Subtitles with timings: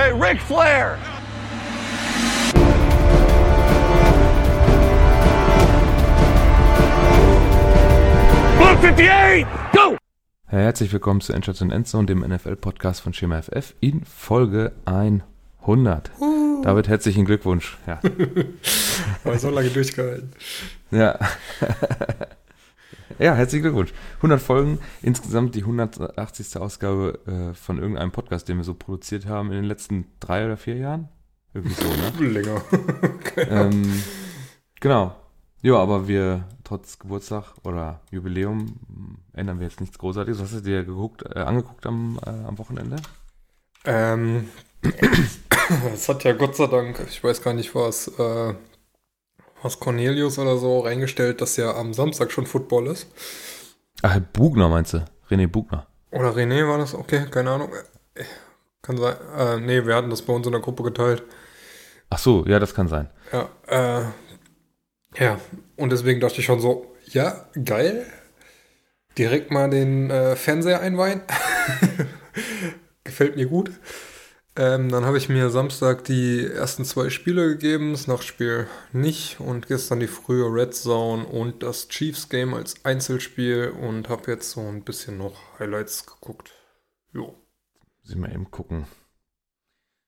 [0.00, 0.96] Hey, Ric Flair!
[8.56, 9.96] Blue 58, go!
[10.46, 16.12] Herzlich willkommen zu Endstation Endzone, dem NFL-Podcast von Schema FF in Folge 100.
[16.62, 17.76] David, herzlichen Glückwunsch.
[17.88, 17.98] Ja.
[19.24, 20.30] Aber so lange durchgehalten.
[20.92, 21.18] Ja.
[23.18, 23.92] Ja, herzlichen Glückwunsch.
[24.16, 26.56] 100 Folgen, insgesamt die 180.
[26.58, 30.56] Ausgabe äh, von irgendeinem Podcast, den wir so produziert haben in den letzten drei oder
[30.56, 31.08] vier Jahren.
[31.54, 32.28] Irgendwie so, ne?
[32.30, 32.62] Länger.
[33.36, 34.02] ähm,
[34.80, 35.14] genau.
[35.62, 38.76] Ja, aber wir trotz Geburtstag oder Jubiläum
[39.32, 40.40] ändern wir jetzt nichts Großartiges.
[40.40, 42.96] Was hast du dir geguckt, äh, angeguckt am, äh, am Wochenende?
[43.84, 44.48] Ähm,
[45.92, 48.54] es hat ja Gott sei Dank, ich weiß gar nicht was, äh,
[49.62, 53.08] was Cornelius oder so reingestellt, dass ja am Samstag schon Football ist.
[54.02, 55.04] Ach, Bugner meinst du?
[55.30, 55.86] René Bugner.
[56.10, 56.94] Oder René war das?
[56.94, 57.70] Okay, keine Ahnung.
[58.82, 59.16] Kann sein.
[59.36, 61.22] Äh, nee, wir hatten das bei uns in der Gruppe geteilt.
[62.10, 63.10] Ach so, ja, das kann sein.
[63.32, 64.04] Ja, äh,
[65.22, 65.38] ja,
[65.76, 68.06] und deswegen dachte ich schon so, ja, geil.
[69.18, 71.22] Direkt mal den äh, Fernseher einweihen.
[73.04, 73.72] Gefällt mir gut.
[74.58, 79.68] Ähm, dann habe ich mir Samstag die ersten zwei Spiele gegeben, das Nachtspiel nicht und
[79.68, 84.60] gestern die frühe Red Zone und das Chiefs Game als Einzelspiel und habe jetzt so
[84.62, 86.50] ein bisschen noch Highlights geguckt.
[87.12, 87.36] Jo.
[88.02, 88.88] Ich mal eben gucken.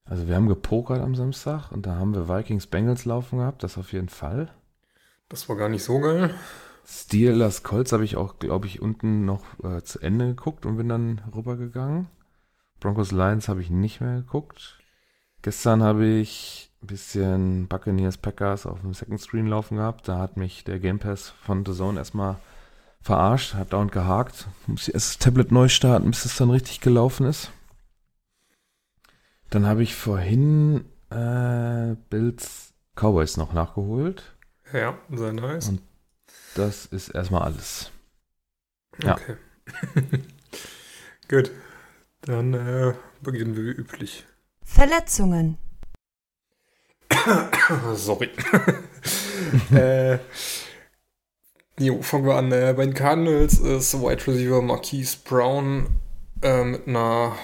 [0.04, 3.78] Also wir haben gepokert am Samstag und da haben wir Vikings Bengals laufen gehabt, das
[3.78, 4.52] auf jeden Fall.
[5.28, 6.34] Das war gar nicht so geil.
[6.84, 10.88] Steelers Colts habe ich auch, glaube ich, unten noch äh, zu Ende geguckt und bin
[10.88, 12.08] dann rübergegangen.
[12.80, 14.78] Broncos Lions habe ich nicht mehr geguckt.
[15.42, 20.08] Gestern habe ich ein bisschen Buccaneers Packers auf dem Second Screen laufen gehabt.
[20.08, 22.36] Da hat mich der Game Pass von The Zone erstmal
[23.02, 24.46] verarscht, hat dauernd gehakt.
[24.66, 27.50] Muss ich erst das Tablet neu starten, bis es dann richtig gelaufen ist.
[29.50, 34.36] Dann habe ich vorhin äh, Bills Cowboys noch nachgeholt.
[34.72, 35.68] Ja, sehr nice.
[35.68, 35.82] Und
[36.54, 37.90] Das ist erstmal alles.
[39.02, 39.14] ja.
[39.14, 39.36] Okay.
[41.28, 41.50] Gut.
[42.22, 44.26] Dann äh, beginnen wir wie üblich.
[44.62, 45.58] Verletzungen.
[47.94, 48.30] Sorry.
[49.74, 50.18] äh,
[51.78, 52.52] jo, fangen wir an.
[52.52, 55.86] Äh, bei den Cardinals ist Wide Receiver Marquise Brown
[56.42, 57.36] äh, mit einer,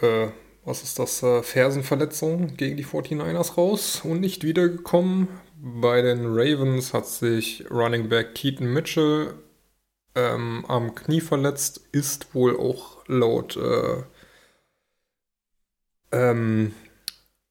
[0.00, 0.28] äh,
[0.64, 5.28] was ist das, äh, Fersenverletzung gegen die 49ers raus und nicht wiedergekommen.
[5.60, 9.34] Bei den Ravens hat sich Running Back Keaton Mitchell
[10.14, 14.02] ähm, am Knie verletzt, ist wohl auch laut äh,
[16.12, 16.74] ähm,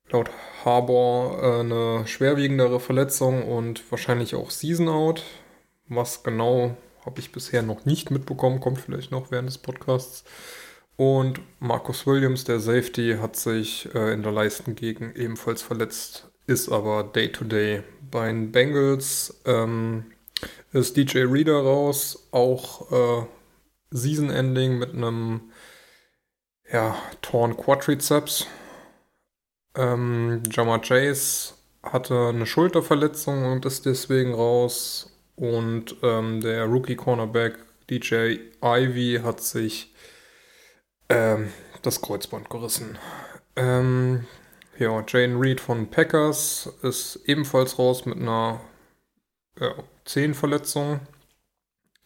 [0.09, 0.29] laut
[0.63, 5.23] Harbour äh, eine schwerwiegendere Verletzung und wahrscheinlich auch Season Out.
[5.87, 10.23] Was genau habe ich bisher noch nicht mitbekommen, kommt vielleicht noch während des Podcasts.
[10.97, 17.03] Und Marcus Williams, der Safety, hat sich äh, in der Leistengegend ebenfalls verletzt, ist aber
[17.03, 17.81] Day-to-Day.
[18.11, 20.11] Bei den Bengals ähm,
[20.73, 23.25] ist DJ Reader raus, auch äh,
[23.91, 25.51] Season-Ending mit einem
[26.71, 28.47] ja, Torn Quadriceps.
[29.75, 35.11] Ähm, Jama Chase hatte eine Schulterverletzung und ist deswegen raus.
[35.35, 37.57] Und ähm, der Rookie Cornerback
[37.89, 39.93] DJ Ivy hat sich
[41.09, 41.51] ähm,
[41.81, 42.97] das Kreuzband gerissen.
[43.55, 44.27] Ähm,
[44.77, 48.61] ja, Jane Reed von Packers ist ebenfalls raus mit einer
[49.61, 50.99] ja, Zehenverletzung.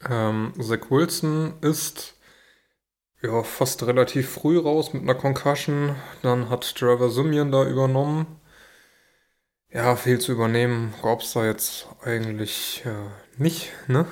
[0.08, 2.16] Ähm, Zach Wilson ist
[3.22, 5.96] ja, fast relativ früh raus mit einer Concussion.
[6.22, 8.28] Dann hat Trevor Simeon da übernommen.
[9.72, 14.06] Ja, viel zu übernehmen gab es da jetzt eigentlich ja, nicht, ne?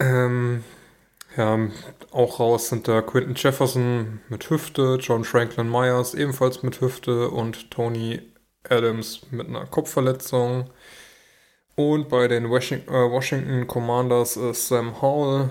[0.00, 0.64] Ähm,
[1.36, 1.58] ja,
[2.10, 7.70] auch raus sind da Quinton Jefferson mit Hüfte, John Franklin Myers ebenfalls mit Hüfte und
[7.70, 8.20] Tony
[8.68, 10.70] Adams mit einer Kopfverletzung.
[11.78, 15.48] Und bei den Washington, äh, Washington Commanders ist Sam Howell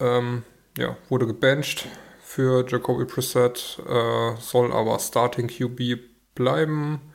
[0.00, 0.42] ähm,
[0.78, 1.86] ja, wurde gebencht
[2.22, 7.12] für Jacoby Brissett, äh, soll aber Starting QB bleiben.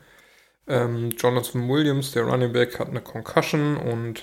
[0.68, 4.22] Ähm, Jonathan Williams, der Running Back, hat eine Concussion und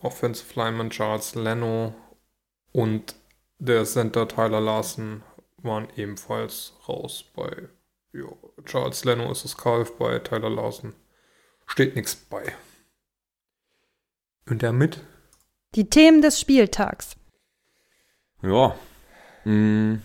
[0.00, 1.94] Offensive Lineman Charles Leno
[2.72, 3.14] und
[3.60, 5.22] der Center Tyler Larson
[5.58, 7.24] waren ebenfalls raus.
[7.36, 7.68] Bei
[8.12, 8.26] ja,
[8.64, 10.92] Charles Leno ist es Kalf, bei Tyler Larson
[11.66, 12.52] steht nichts bei.
[14.48, 15.04] Und damit
[15.74, 17.16] Die Themen des Spieltags.
[18.42, 18.74] Ja.
[19.44, 19.96] Mm,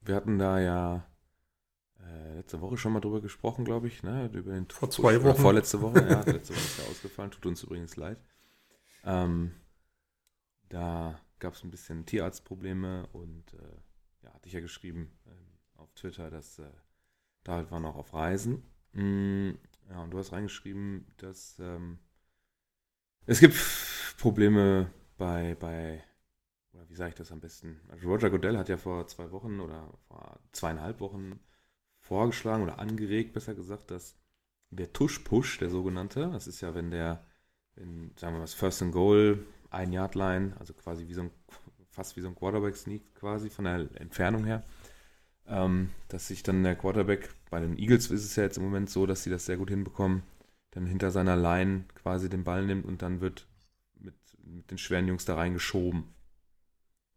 [0.00, 1.06] wir hatten da ja
[2.00, 4.30] äh, letzte Woche schon mal drüber gesprochen, glaube ich, ne?
[4.32, 5.42] Über den Vor zwei oder Wochen.
[5.42, 6.20] Vorletzte Woche, ja.
[6.26, 8.18] Letzte Woche ist ja ausgefallen, tut uns übrigens leid.
[9.04, 9.52] Ähm,
[10.68, 15.92] da gab es ein bisschen Tierarztprobleme und äh, ja, hatte ich ja geschrieben ähm, auf
[15.94, 16.70] Twitter, dass äh,
[17.44, 18.64] David war noch auf Reisen.
[18.92, 19.52] Mm,
[19.88, 21.98] ja, und du hast reingeschrieben, dass ähm,
[23.28, 23.56] es gibt
[24.16, 26.02] Probleme bei, bei,
[26.88, 27.78] wie sage ich das am besten?
[27.88, 31.38] Also Roger Goodell hat ja vor zwei Wochen oder vor zweieinhalb Wochen
[32.00, 34.16] vorgeschlagen oder angeregt, besser gesagt, dass
[34.70, 37.22] der Tush-Push, der sogenannte, das ist ja, wenn der,
[37.74, 41.22] wenn, sagen wir mal, das First and Goal, ein Yard Line, also quasi wie so
[41.22, 41.30] ein,
[41.90, 44.64] fast wie so ein Quarterback-Sneak quasi von der Entfernung her,
[45.46, 48.88] ähm, dass sich dann der Quarterback, bei den Eagles ist es ja jetzt im Moment
[48.88, 50.22] so, dass sie das sehr gut hinbekommen,
[50.70, 53.46] dann hinter seiner Line quasi den Ball nimmt und dann wird
[53.94, 56.14] mit, mit den schweren Jungs da reingeschoben.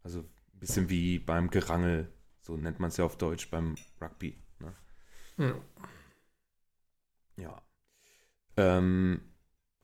[0.02, 4.36] Also ein bisschen wie beim Gerangel, so nennt man es ja auf Deutsch beim Rugby.
[4.58, 4.74] Ne?
[5.38, 5.54] Ja.
[7.36, 7.62] Ja.
[8.56, 9.20] Ähm,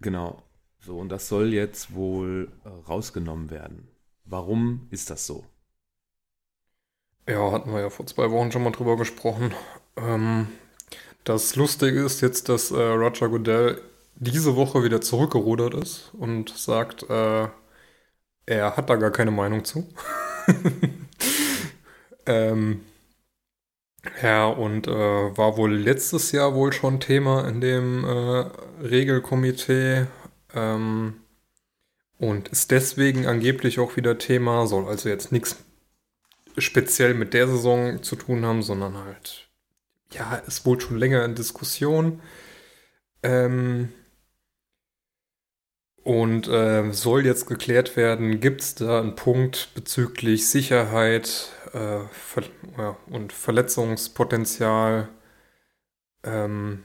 [0.00, 0.42] genau.
[0.80, 3.88] So, und das soll jetzt wohl äh, rausgenommen werden.
[4.24, 5.44] Warum ist das so?
[7.26, 9.52] Ja, hatten wir ja vor zwei Wochen schon mal drüber gesprochen.
[9.96, 10.48] Ähm,
[11.28, 13.80] das Lustige ist jetzt, dass äh, Roger Goodell
[14.16, 17.48] diese Woche wieder zurückgerudert ist und sagt, äh,
[18.46, 19.86] er hat da gar keine Meinung zu.
[22.26, 22.80] ähm,
[24.22, 28.46] ja, und äh, war wohl letztes Jahr wohl schon Thema in dem äh,
[28.82, 30.06] Regelkomitee
[30.54, 31.14] ähm,
[32.18, 35.56] und ist deswegen angeblich auch wieder Thema, soll also jetzt nichts
[36.56, 39.47] speziell mit der Saison zu tun haben, sondern halt,
[40.12, 42.20] ja, ist wohl schon länger in Diskussion.
[43.22, 43.92] Ähm,
[46.02, 52.44] und äh, soll jetzt geklärt werden, gibt es da einen Punkt bezüglich Sicherheit äh, ver
[52.78, 55.08] ja, und Verletzungspotenzial?
[56.24, 56.84] Ähm,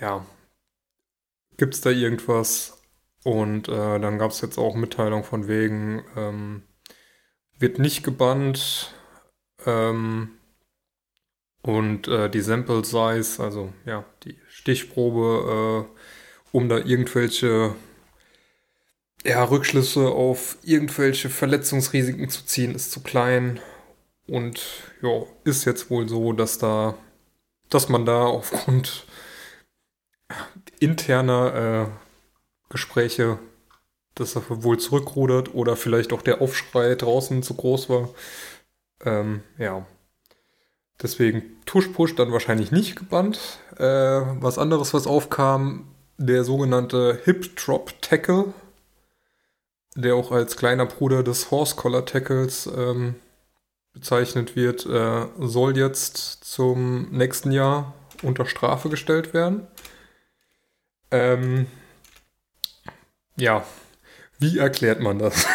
[0.00, 0.26] ja,
[1.56, 2.82] gibt es da irgendwas?
[3.24, 6.62] Und äh, dann gab es jetzt auch Mitteilung von wegen, ähm,
[7.58, 8.94] wird nicht gebannt.
[9.66, 10.30] Ähm,
[11.64, 15.98] und äh, die Sample Size, also ja, die Stichprobe, äh,
[16.52, 17.74] um da irgendwelche
[19.24, 23.60] ja, Rückschlüsse auf irgendwelche Verletzungsrisiken zu ziehen, ist zu klein.
[24.26, 24.60] Und
[25.00, 26.98] ja, ist jetzt wohl so, dass da,
[27.70, 29.06] dass man da aufgrund
[30.80, 33.38] interner äh, Gespräche,
[34.14, 38.10] dass er wohl zurückrudert oder vielleicht auch der Aufschrei draußen zu groß war.
[39.02, 39.86] Ähm, ja.
[41.02, 43.58] Deswegen Tush-Push dann wahrscheinlich nicht gebannt.
[43.76, 48.54] Äh, was anderes, was aufkam, der sogenannte Hip Drop Tackle,
[49.96, 53.16] der auch als kleiner Bruder des Horse Collar Tackles ähm,
[53.92, 59.66] bezeichnet wird, äh, soll jetzt zum nächsten Jahr unter Strafe gestellt werden.
[61.10, 61.66] Ähm,
[63.36, 63.64] ja,
[64.44, 65.46] wie erklärt man das?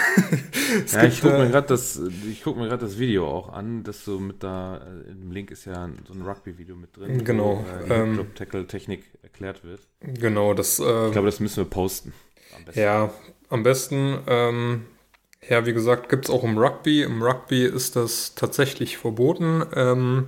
[0.92, 2.02] ja, ich gucke mir gerade das,
[2.44, 6.14] guck das Video auch an, dass so mit da, äh, im Link ist ja so
[6.14, 9.82] ein Rugby-Video mit drin, genau, wo äh, die ähm, Tackle-Technik erklärt wird.
[10.02, 10.80] Genau, das.
[10.80, 12.14] Äh, ich glaube, das müssen wir posten.
[12.56, 13.14] Am ja,
[13.50, 14.20] am besten.
[14.28, 14.86] Ähm,
[15.48, 17.04] ja, wie gesagt, gibt es auch im Rugby.
[17.04, 19.64] Im Rugby ist das tatsächlich verboten.
[19.74, 20.28] Ähm,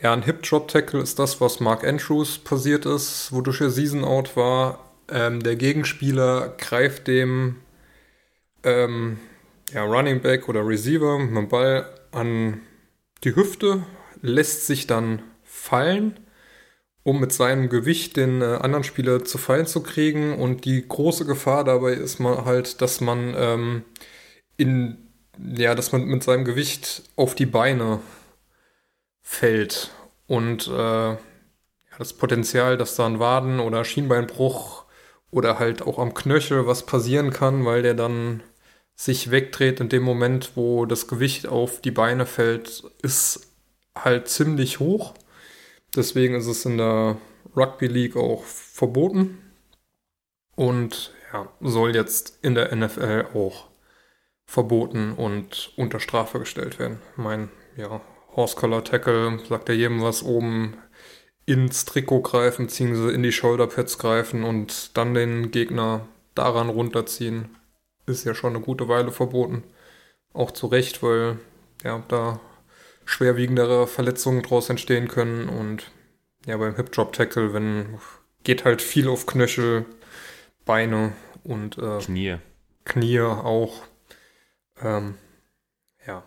[0.00, 4.84] ja, ein Hip-Drop-Tackle ist das, was Mark Andrews passiert ist, wodurch er Season-Out war.
[5.10, 7.56] Ähm, der Gegenspieler greift dem
[8.64, 9.18] ähm,
[9.72, 12.60] ja, Running Back oder Receiver mit dem Ball an
[13.24, 13.84] die Hüfte,
[14.22, 16.18] lässt sich dann fallen,
[17.02, 20.34] um mit seinem Gewicht den äh, anderen Spieler zu fallen zu kriegen.
[20.34, 23.84] Und die große Gefahr dabei ist mal halt, dass man ähm,
[24.56, 24.98] in
[25.56, 28.00] ja, dass man mit seinem Gewicht auf die Beine
[29.22, 29.90] fällt
[30.26, 31.16] und äh,
[31.98, 34.77] das Potenzial, dass da ein Waden- oder Schienbeinbruch
[35.30, 38.42] oder halt auch am Knöchel was passieren kann, weil der dann
[38.94, 43.54] sich wegdreht in dem Moment, wo das Gewicht auf die Beine fällt, ist
[43.94, 45.14] halt ziemlich hoch.
[45.94, 47.16] Deswegen ist es in der
[47.56, 49.38] Rugby League auch verboten
[50.56, 53.68] und ja, soll jetzt in der NFL auch
[54.46, 57.00] verboten und unter Strafe gestellt werden.
[57.16, 58.00] Mein ja,
[58.34, 60.76] Horse Collar Tackle sagt ja jedem was oben
[61.48, 67.48] ins Trikot greifen, beziehungsweise in die Shoulderpads greifen und dann den Gegner daran runterziehen.
[68.04, 69.64] Ist ja schon eine gute Weile verboten.
[70.34, 71.38] Auch zu Recht, weil
[71.82, 72.38] ja, da
[73.06, 75.48] schwerwiegendere Verletzungen draus entstehen können.
[75.48, 75.90] Und
[76.44, 77.98] ja, beim Hip-Drop-Tackle, wenn
[78.44, 79.86] geht halt viel auf Knöchel,
[80.66, 81.14] Beine
[81.44, 82.36] und äh, Knie.
[82.84, 83.82] Knie auch.
[84.82, 85.14] Ähm,
[86.06, 86.22] ja,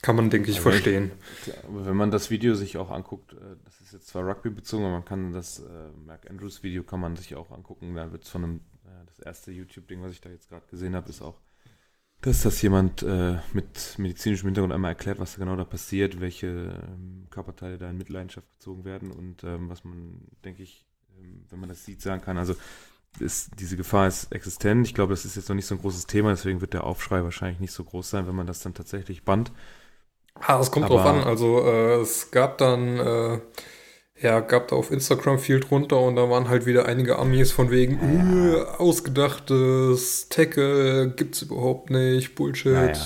[0.00, 1.12] kann man, denke ich, also verstehen.
[1.46, 4.94] Ich, wenn man das Video sich auch anguckt, äh, ist jetzt zwar Rugby bezogen, aber
[4.94, 7.94] man kann das äh, Mark Andrews Video kann man sich auch angucken.
[7.94, 10.94] Da wird es von einem, äh, das erste YouTube-Ding, was ich da jetzt gerade gesehen
[10.94, 11.40] habe, ist auch
[12.20, 16.48] dass das jemand äh, mit medizinischem Hintergrund einmal erklärt, was da genau da passiert, welche
[16.48, 20.84] ähm, Körperteile da in Mitleidenschaft gezogen werden und ähm, was man, denke ich,
[21.16, 22.36] ähm, wenn man das sieht, sagen kann.
[22.36, 22.56] Also
[23.20, 24.86] ist, diese Gefahr ist existent.
[24.86, 27.22] Ich glaube, das ist jetzt noch nicht so ein großes Thema, deswegen wird der Aufschrei
[27.22, 29.52] wahrscheinlich nicht so groß sein, wenn man das dann tatsächlich bannt.
[30.34, 31.22] Ah, es kommt Aber- drauf an.
[31.22, 33.40] Also äh, es gab dann, äh,
[34.20, 37.70] ja, gab da auf Instagram viel drunter und da waren halt wieder einige Amis von
[37.70, 37.98] wegen,
[38.52, 42.72] äh, ausgedachtes Tackle gibt's überhaupt nicht, Bullshit.
[42.72, 42.98] Ja, ja.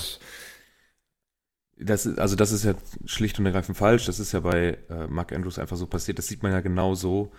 [1.77, 4.05] Das ist, also das ist ja schlicht und ergreifend falsch.
[4.05, 6.17] Das ist ja bei äh, Mark Andrews einfach so passiert.
[6.17, 7.31] Das sieht man ja genau so.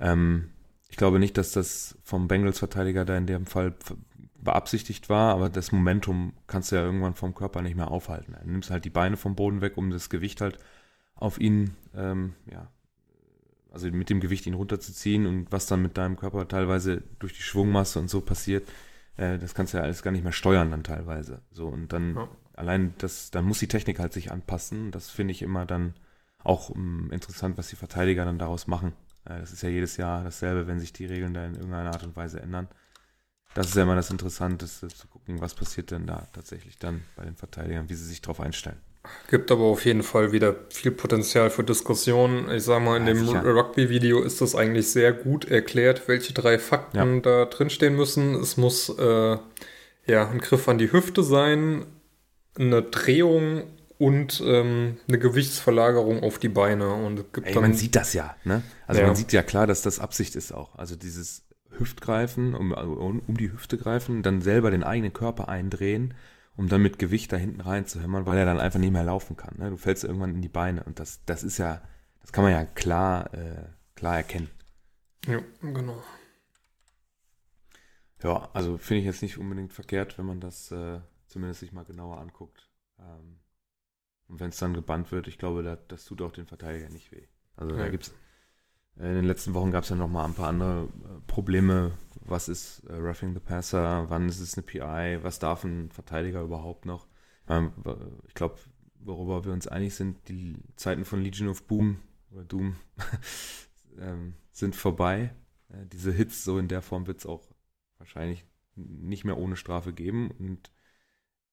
[0.00, 0.50] Ähm,
[0.88, 3.74] ich glaube nicht, dass das vom Bengals-Verteidiger da in dem Fall
[4.44, 8.36] beabsichtigt war, aber das Momentum kannst du ja irgendwann vom Körper nicht mehr aufhalten.
[8.42, 10.58] Du nimmst halt die Beine vom Boden weg, um das Gewicht halt
[11.14, 12.68] auf ihn, ähm, ja,
[13.74, 17.42] also mit dem Gewicht ihn runterzuziehen und was dann mit deinem Körper teilweise durch die
[17.42, 18.68] Schwungmasse und so passiert,
[19.16, 21.42] äh, das kannst du ja alles gar nicht mehr steuern dann teilweise.
[21.50, 22.28] So und dann Ja.
[22.54, 24.90] allein das, dann muss die Technik halt sich anpassen.
[24.90, 25.94] Das finde ich immer dann
[26.42, 28.92] auch ähm, interessant, was die Verteidiger dann daraus machen.
[29.24, 32.04] Äh, das ist ja jedes Jahr dasselbe, wenn sich die Regeln da in irgendeiner Art
[32.04, 32.68] und Weise ändern.
[33.54, 37.24] Das ist ja immer das Interessanteste, zu gucken, was passiert denn da tatsächlich dann bei
[37.24, 38.78] den Verteidigern, wie sie sich darauf einstellen.
[39.30, 42.50] Gibt aber auf jeden Fall wieder viel Potenzial für Diskussionen.
[42.50, 43.28] Ich sag mal, in Ja, dem.
[43.56, 47.20] Rugby-Video ist das eigentlich sehr gut erklärt, welche drei Fakten Ja.
[47.20, 48.34] da drinstehen müssen.
[48.34, 49.36] Es muss äh,
[50.06, 51.84] ja ein Griff an die Hüfte sein,
[52.58, 53.64] eine Drehung
[53.98, 56.92] und ähm, eine Gewichtsverlagerung auf die Beine.
[56.92, 58.62] Und gibt Ey, dann man sieht das ja, ne?
[58.86, 59.06] Also Ja.
[59.06, 60.76] man sieht ja klar, dass das Absicht ist auch.
[60.78, 61.42] Also dieses
[61.78, 66.14] Hüftgreifen, um, um, um die Hüfte greifen, dann selber den eigenen Körper eindrehen,
[66.56, 69.56] um dann mit Gewicht da hinten reinzuhämmern, weil er dann einfach nicht mehr laufen kann.
[69.58, 69.70] Ne?
[69.70, 71.82] Du fällst irgendwann in die Beine und das, das ist ja,
[72.20, 73.64] das kann man ja klar, äh,
[73.96, 74.50] klar erkennen.
[75.26, 76.02] ja, genau.
[78.22, 81.84] Ja, also finde ich jetzt nicht unbedingt verkehrt, wenn man das äh, zumindest sich mal
[81.84, 82.68] genauer anguckt.
[82.98, 83.38] Ähm,
[84.28, 87.12] und wenn es dann gebannt wird, ich glaube, das, das tut auch den Verteidiger nicht
[87.12, 87.26] weh.
[87.56, 87.90] Also da Ja.
[87.90, 88.10] gibt's
[88.98, 91.92] äh, in den letzten Wochen gab es ja noch mal ein paar andere äh, Probleme.
[92.24, 94.06] Was ist äh, Roughing the Passer?
[94.08, 95.22] Wann ist es eine PI?
[95.22, 97.06] Was darf ein Verteidiger überhaupt noch?
[97.48, 97.72] Ähm,
[98.26, 98.56] ich glaube,
[99.00, 101.98] worüber wir uns einig sind, die Zeiten von Legion of Boom
[102.30, 102.76] oder Doom
[103.98, 105.34] ähm, sind vorbei.
[105.68, 107.42] Äh, diese Hits so in der Form wird es auch
[107.98, 108.44] wahrscheinlich
[108.76, 110.30] nicht mehr ohne Strafe geben.
[110.30, 110.70] Und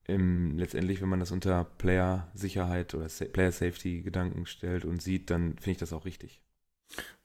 [0.07, 5.71] ähm, letztendlich, wenn man das unter Player-Sicherheit oder Sa Player-Safety-Gedanken stellt und sieht, dann finde
[5.71, 6.41] ich das auch richtig.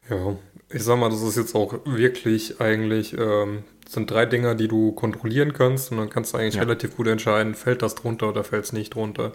[0.08, 0.36] Ja,
[0.70, 4.92] ich sag mal, das ist jetzt auch wirklich eigentlich, ähm, sind drei Dinger, die du
[4.92, 6.62] kontrollieren kannst und dann kannst du eigentlich Ja.
[6.62, 9.32] relativ gut entscheiden, fällt das drunter oder fällt es nicht drunter.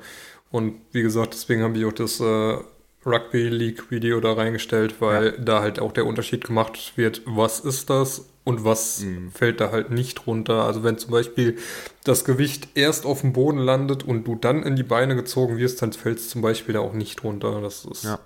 [0.51, 2.57] Und wie gesagt, deswegen habe ich auch das äh,
[3.05, 7.89] Rugby League Video da reingestellt, weil da halt auch der Unterschied gemacht wird, was ist
[7.89, 9.31] das und was Mhm.
[9.31, 10.63] fällt da halt nicht runter.
[10.65, 11.57] Also wenn zum Beispiel
[12.03, 15.81] das Gewicht erst auf dem Boden landet und du dann in die Beine gezogen wirst,
[15.81, 17.61] dann fällt es zum Beispiel da auch nicht runter.
[17.61, 18.19] Das ist Ja.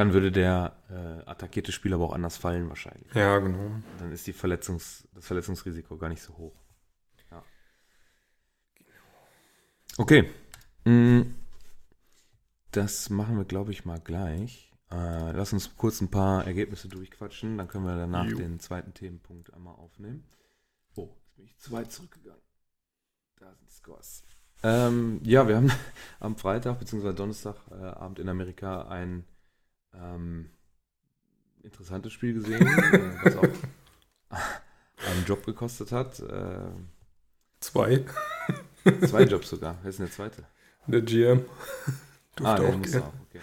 [0.00, 3.12] Dann würde der äh, attackierte Spieler aber auch anders fallen wahrscheinlich.
[3.14, 3.82] ja genau.
[3.98, 6.56] Dann ist die Verletzungs das Verletzungsrisiko gar nicht so hoch.
[7.30, 7.42] Ja.
[9.98, 10.30] Okay.
[10.86, 11.34] Mm,
[12.70, 14.72] Das machen wir, glaube ich, mal gleich.
[14.90, 18.38] Äh, lass uns kurz ein paar Ergebnisse durchquatschen, dann können wir danach Jo.
[18.38, 20.24] den zweiten Themenpunkt einmal aufnehmen.
[20.96, 22.40] Oh, jetzt bin ich zu weit zurückgegangen.
[23.38, 24.24] Da sind Scores.
[24.62, 25.70] Ähm, ja, wir haben
[26.20, 27.12] am Freitag bzw.
[27.12, 29.26] Donnerstagabend in Amerika ein
[29.94, 30.50] ähm,
[31.62, 33.42] interessantes Spiel gesehen, äh, was auch
[35.10, 36.20] einen Job gekostet hat.
[36.20, 36.70] Äh,
[37.60, 38.04] Zwei.
[39.06, 39.78] zwei Jobs sogar.
[39.82, 40.44] Wer ist denn der zweite?
[40.86, 41.44] Der GM.
[42.42, 43.40] Ah, der auch muss auch, okay.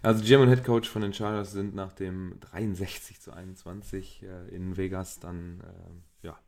[0.00, 4.48] Also GM und Head Coach von den Chargers sind nach dem 63 zu 21 äh,
[4.54, 6.38] in Vegas dann, äh, ja,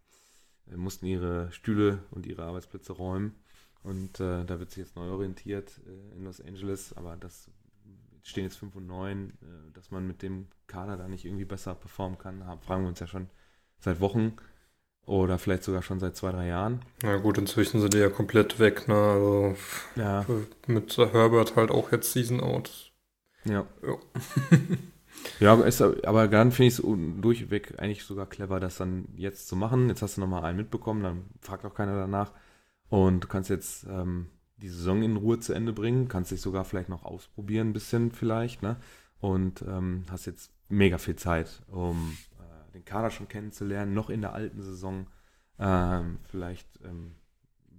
[0.71, 3.35] äh, mussten ihre Stühle und ihre Arbeitsplätze räumen.
[3.83, 7.51] Und äh, da wird sich jetzt neu orientiert äh, in Los Angeles, aber das
[8.25, 11.75] stehen jetzt 5 und 9, äh, dass man mit dem Kader da nicht irgendwie besser
[11.75, 13.29] performen kann, haben, fragen wir uns ja schon
[13.79, 14.35] seit Wochen
[15.07, 16.81] oder vielleicht sogar schon seit zwei, drei Jahren.
[17.03, 18.95] Na gut, inzwischen sind die ja komplett weg, ne?
[18.95, 19.57] Also
[19.97, 20.25] Ja,
[20.67, 22.93] mit Herbert halt auch jetzt Season Out.
[23.45, 23.67] ja.
[23.83, 23.97] Ja.
[25.41, 26.83] Ja, aber, ist, aber dann finde ich es
[27.21, 29.89] durchweg eigentlich sogar clever, das dann jetzt zu machen.
[29.89, 32.33] Jetzt hast du nochmal einen mitbekommen, dann fragt auch keiner danach.
[32.89, 34.27] Und du kannst jetzt ähm,
[34.57, 38.13] die Saison in Ruhe zu Ende bringen, kannst dich sogar vielleicht noch ausprobieren, ein bisschen
[38.13, 38.77] vielleicht, ne?
[39.21, 44.21] Und ähm, hast jetzt mega viel Zeit, um äh, den Kader schon kennenzulernen, noch in
[44.21, 45.07] der alten Saison.
[45.59, 47.15] Ähm, vielleicht ähm,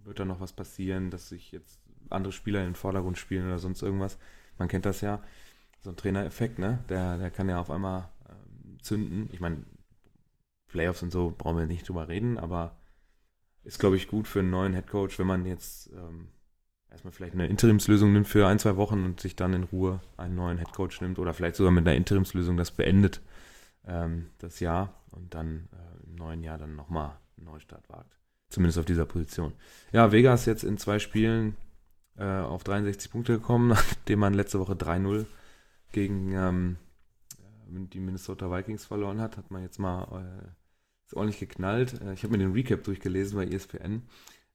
[0.03, 3.60] wird da noch was passieren, dass sich jetzt andere Spieler in den Vordergrund spielen oder
[3.60, 4.17] sonst irgendwas.
[4.58, 5.22] Man kennt das ja
[5.82, 6.84] so ein Trainereffekt, ne?
[6.89, 9.29] Der, der kann ja auf einmal ähm, zünden.
[9.32, 9.63] Ich meine,
[10.67, 12.77] Playoffs und so brauchen wir nicht drüber reden, aber
[13.63, 16.27] ist, glaube ich, gut für einen neuen Headcoach, wenn man jetzt ähm,
[16.89, 20.36] erstmal vielleicht eine Interimslösung nimmt für ein, zwei Wochen und sich dann in Ruhe einen
[20.36, 23.22] neuen Headcoach nimmt oder vielleicht sogar mit einer Interimslösung das beendet,
[23.86, 28.18] ähm, das Jahr und dann äh, im neuen Jahr dann nochmal einen Neustart wagt.
[28.50, 29.54] Zumindest auf dieser Position.
[29.92, 31.56] Ja, Vegas jetzt in zwei Spielen
[32.18, 35.25] äh, auf 63 Punkte gekommen, nachdem man letzte Woche 3-0
[35.92, 36.77] gegen ähm,
[37.38, 42.00] äh, die Minnesota Vikings verloren hat, hat man jetzt mal äh, ordentlich geknallt.
[42.01, 44.04] Äh, ich habe mir den Recap durchgelesen bei ESPN.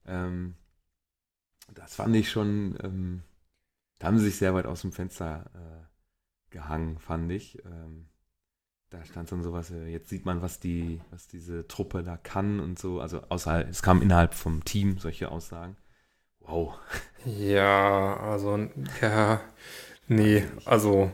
[0.05, 0.55] Ähm,
[1.73, 3.23] das fand ich schon, ähm,
[3.99, 7.63] da haben sie sich sehr weit aus dem Fenster äh, gehangen, fand ich.
[7.65, 8.07] Ähm,
[8.89, 12.59] da stand dann sowas, äh, jetzt sieht man, was die, was diese Truppe da kann
[12.59, 12.99] und so.
[12.99, 15.77] Also außerhalb, es kam innerhalb vom Team solche Aussagen.
[16.39, 16.79] Wow.
[17.25, 18.67] Ja, also,
[19.01, 19.41] ja,
[20.07, 21.11] nee, also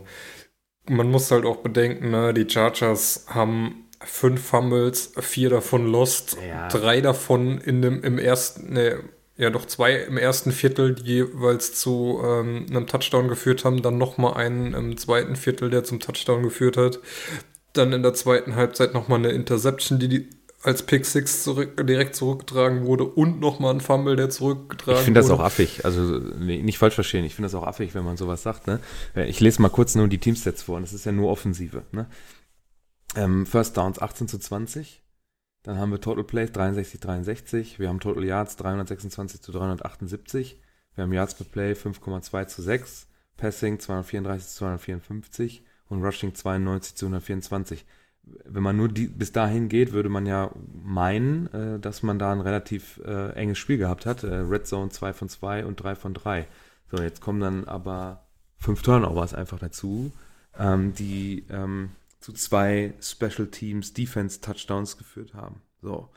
[0.90, 6.68] man muss halt auch bedenken, ne, die Chargers haben fünf Fumbles, vier davon lost, Ja.
[6.70, 9.04] drei davon in dem, im ersten, ne,
[9.38, 13.98] ja doch zwei im ersten Viertel, die jeweils zu ähm, einem Touchdown geführt haben, dann
[13.98, 17.00] nochmal einen im zweiten Viertel, der zum Touchdown geführt hat.
[17.74, 20.30] Dann in der zweiten Halbzeit nochmal eine Interception, die, die
[20.64, 25.00] als Pick Six zurück, direkt zurückgetragen wurde und nochmal ein Fumble, der zurückgetragen wurde.
[25.00, 25.86] Ich finde das auch affig.
[25.86, 27.24] Also nicht falsch verstehen.
[27.24, 28.66] Ich finde das auch affig, wenn man sowas sagt.
[28.66, 28.80] Ne?
[29.28, 30.78] Ich lese mal kurz nur die Teamstats vor.
[30.78, 31.84] Und das ist ja nur Offensive.
[31.92, 32.08] Ne?
[33.16, 35.04] Ähm, First Downs 18 zu 20.
[35.68, 37.78] Dann haben wir Total Plays 63, 63.
[37.78, 40.62] Wir haben Total Yards 326 zu 378.
[40.96, 43.08] Wir haben Yards per Play 5,2 zu 6.
[43.36, 45.66] Passing 234 zu 254.
[45.90, 47.86] Und Rushing 92 zu 124.
[48.24, 52.32] Wenn man nur die, bis dahin geht, würde man ja meinen, äh, dass man da
[52.32, 54.24] ein relativ äh, enges Spiel gehabt hat.
[54.24, 56.48] Äh, Red Zone 2 von 2 und 3 von 3.
[56.90, 58.26] So, jetzt kommen dann aber
[58.58, 60.14] fünf Turnovers einfach dazu,
[60.58, 61.90] ähm, die ähm,
[62.28, 65.62] zu zwei Special Teams Defense Touchdowns geführt haben.
[65.82, 66.10] So.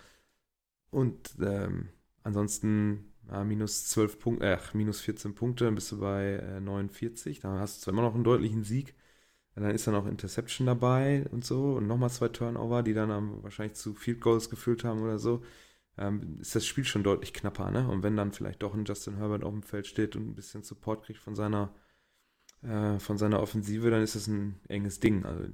[0.91, 1.91] Und ähm,
[2.25, 7.39] ansonsten ja, minus 12 Punkte, äh, minus 14 Punkte, dann bist du bei äh, 49.
[7.39, 8.97] Da hast du zwar immer noch einen deutlichen Sieg.
[9.55, 13.11] Und dann ist dann auch Interception dabei und so und nochmal zwei Turnover, die dann
[13.11, 15.45] ähm, wahrscheinlich zu Field Goals geführt haben oder so.
[15.97, 17.89] Ähm, ist das Spiel schon deutlich knapper, ne?
[17.89, 20.65] Und wenn dann vielleicht doch ein Justin Herbert auf dem Feld steht und ein bisschen
[20.65, 21.73] Support kriegt von seiner
[22.63, 25.25] äh, von seiner Offensive, dann ist das ein enges Ding.
[25.25, 25.45] Also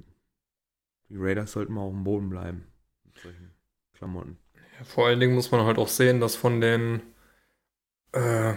[1.09, 2.67] die Raiders sollten mal auf dem Boden bleiben
[3.05, 3.51] mit solchen
[3.93, 4.37] Klamotten.
[4.83, 7.01] Vor allen Dingen muss man halt auch sehen, dass von den
[8.13, 8.53] äh,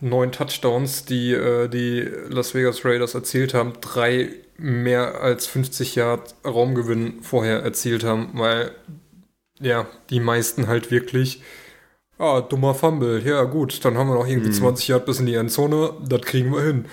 [0.00, 6.34] neun Touchdowns, die äh, die Las Vegas Raiders erzielt haben, drei mehr als 50 Yard
[6.44, 8.72] Raumgewinn vorher erzielt haben, weil
[9.60, 11.42] ja, die meisten halt wirklich
[12.18, 14.54] ah, dummer Fumble, ja gut, dann haben wir noch irgendwie Mhm.
[14.54, 16.84] 20 Yard bis in die Endzone, das kriegen wir hin.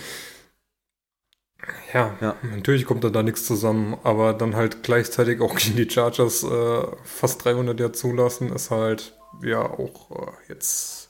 [1.93, 2.35] Ja, Ja.
[2.43, 6.87] natürlich kommt da, da nichts zusammen, aber dann halt gleichzeitig auch gegen die Chargers äh,
[7.03, 11.09] fast 300 Yard zulassen, ist halt ja auch äh, jetzt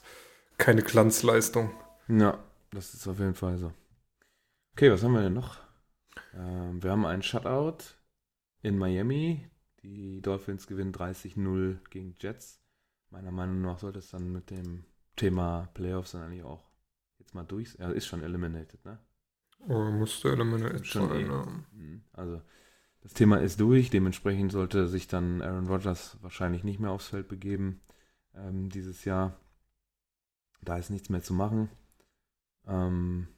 [0.56, 1.70] keine Glanzleistung.
[2.08, 2.38] Ja,
[2.72, 3.72] das ist auf jeden Fall so.
[4.72, 5.58] Okay, was haben wir denn noch?
[6.34, 7.78] Ähm, wir haben einen Shutout
[8.62, 9.48] in Miami.
[9.82, 12.60] Die Dolphins gewinnen 30-0 gegen Jets.
[13.10, 14.84] Meiner Meinung nach sollte es dann mit dem
[15.16, 16.64] Thema Playoffs dann eigentlich auch
[17.18, 17.76] jetzt mal durch.
[17.78, 18.98] Er ist schon eliminated, ne?
[19.66, 21.30] Oh, musste eliminated Schon sein.
[21.30, 21.76] eh.
[21.76, 22.02] Mhm.
[22.12, 22.40] Also
[23.02, 23.90] das Thema ist durch.
[23.90, 27.80] Dementsprechend sollte sich dann Aaron Rodgers wahrscheinlich nicht mehr aufs Feld begeben
[28.34, 29.36] ähm, dieses Jahr.
[30.62, 31.68] Da ist nichts mehr zu machen.
[32.66, 33.28] Ähm,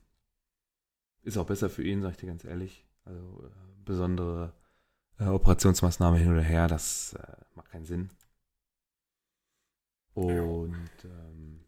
[1.22, 2.86] ist auch besser für ihn, sag ich dir ganz ehrlich.
[3.04, 3.50] Also äh,
[3.84, 4.52] besondere
[5.18, 8.10] äh, Operationsmaßnahme hin oder her, das äh, macht keinen Sinn.
[10.14, 11.60] Und ähm,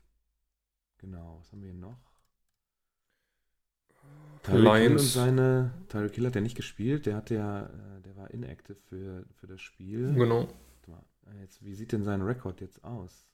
[0.99, 2.12] genau, was haben wir hier noch?
[4.43, 8.17] Tyreek Hill und seine Tyreek Hill hat ja nicht gespielt, der hatte ja, äh, der
[8.17, 10.12] war inactive für, für das Spiel.
[10.15, 10.43] Genau.
[10.43, 13.27] Äh, Jetzt, wie sieht denn sein Rekord jetzt aus?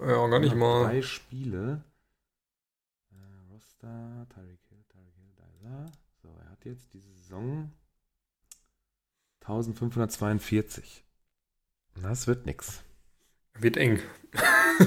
[0.00, 0.84] Ja, gar nicht hat mal.
[0.84, 1.84] Drei Spiele.
[3.12, 5.86] Äh, Roster, Tyreek Hill, Tyreek Hill, da er.
[6.22, 7.70] So, er hat jetzt diese Saison
[9.40, 11.04] 1542.
[12.02, 12.82] Das wird nix.
[13.60, 14.00] Wird eng.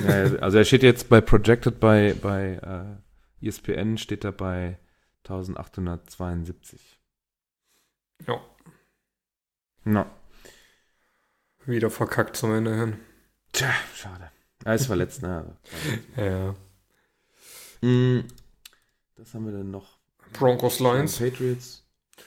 [0.06, 3.07] ja, also er steht jetzt bei Projected bei, bei äh,
[3.42, 4.80] ESPN steht er bei
[5.24, 7.00] 1872.
[8.28, 8.42] Ja.
[9.84, 10.10] Na,
[11.66, 12.98] Wieder verkackt zum Ende hin.
[13.52, 14.32] tja, schade.
[14.66, 15.56] Er ist verletzt, ne?
[16.16, 16.56] Ja.
[17.82, 18.28] Mm,
[19.16, 19.98] Das haben wir dann noch.
[20.34, 21.18] Broncos Lions.
[21.20, 21.86] Patriots.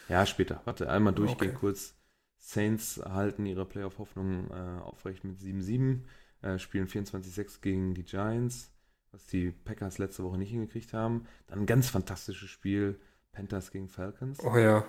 [0.08, 0.62] Ja, später.
[0.64, 1.58] Warte, einmal durchgehen Okay.
[1.58, 1.94] kurz.
[2.38, 6.04] Saints halten ihre Playoff-Hoffnung äh, aufrecht mit 7-7,
[6.42, 8.72] äh, spielen 24-6 gegen die Giants,
[9.12, 11.26] was die Packers letzte Woche nicht hingekriegt haben.
[11.46, 13.00] Dann ein ganz fantastisches Spiel,
[13.32, 14.38] Panthers gegen Falcons.
[14.42, 14.84] Oh ja,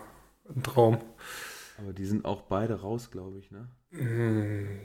[0.54, 1.00] ein Traum.
[1.78, 3.68] Aber die sind auch beide raus, glaube ich, ne?
[3.92, 4.80] Hm,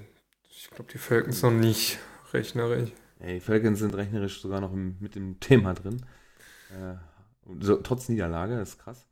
[0.51, 1.99] Ich glaube, die Falcons noch nicht
[2.33, 2.92] rechnerisch.
[3.20, 6.05] Ja, die Falcons sind rechnerisch sogar noch mit dem Thema drin.
[6.70, 6.94] Äh,
[7.61, 9.07] so, trotz Niederlage, das ist krass.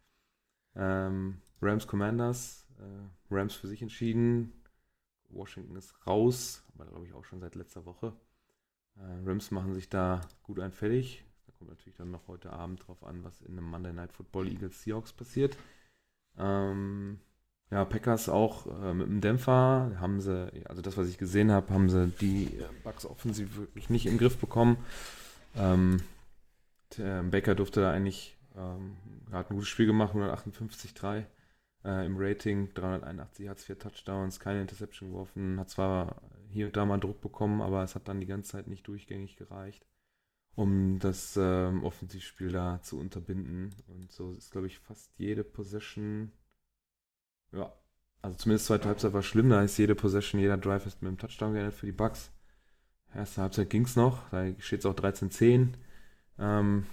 [0.75, 4.53] Ähm, Rams Commanders, äh, Rams für sich entschieden.
[5.31, 8.15] Washington ist raus, aber glaube ich auch schon seit letzter Woche.
[8.97, 11.25] Äh, Rams machen sich da gut einfällig.
[11.47, 14.49] Da kommt natürlich dann noch heute Abend drauf an, was in einem Monday Night Football
[14.49, 15.57] Eagles Seahawks passiert.
[16.39, 17.19] Ähm,
[17.71, 21.73] ja, Packers auch äh, mit dem Dämpfer haben sie, also das, was ich gesehen habe,
[21.73, 24.77] haben sie die äh, Bugs offensiv wirklich nicht im Griff bekommen.
[25.57, 26.03] Ähm,
[26.97, 28.97] der Baker durfte da eigentlich, ähm,
[29.33, 31.25] hat ein gutes Spiel gemacht, 158,3
[31.85, 36.23] äh, im Rating, 381 Yards, 4 Touchdowns, keine Interception geworfen, hat zwar
[36.55, 39.37] hier und da mal Druck bekommen, aber es hat dann die ganze Zeit nicht durchgängig
[39.37, 39.87] gereicht,
[40.55, 43.75] um das ähm, Offensivspiel da zu unterbinden.
[43.89, 46.33] Und so ist, glaube ich, fast jede Possession
[47.55, 47.73] ja,
[48.23, 51.19] also zumindest zweite Halbzeit war schlimm, da ist jede Possession, jeder Drive ist mit einem
[51.19, 52.33] Touchdown geändert für die Bucks.
[53.15, 55.75] Erste Halbzeit ging es noch, da steht es auch 13-10
[56.39, 56.87] ähm,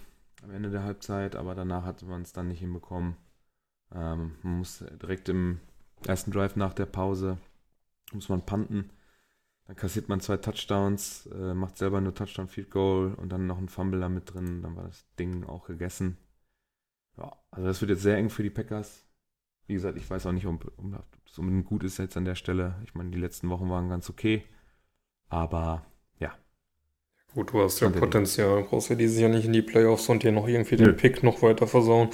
[0.43, 3.15] am Ende der Halbzeit, aber danach hat man es dann nicht hinbekommen.
[3.91, 5.59] Ähm, man muss direkt im
[6.05, 7.37] ersten Drive nach der Pause,
[8.11, 8.91] muss man panten.
[9.71, 13.57] Dann kassiert man zwei Touchdowns, äh, macht selber nur Touchdown Field Goal und dann noch
[13.57, 16.17] ein Fumble da mit drin, dann war das Ding auch gegessen.
[17.17, 19.05] Ja, also das wird jetzt sehr eng für die Packers.
[19.67, 22.35] Wie gesagt, ich weiß auch nicht, ob, ob es unbedingt gut ist jetzt an der
[22.35, 22.81] Stelle.
[22.83, 24.43] Ich meine, die letzten Wochen waren ganz okay.
[25.29, 25.85] Aber
[26.19, 26.37] ja.
[27.33, 28.63] Gut, du hast ja Potenzial.
[28.63, 30.93] Brauchst ja dieses Jahr nicht in die Playoffs und dir noch irgendwie den Nö.
[30.93, 32.09] Pick noch weiter versauen.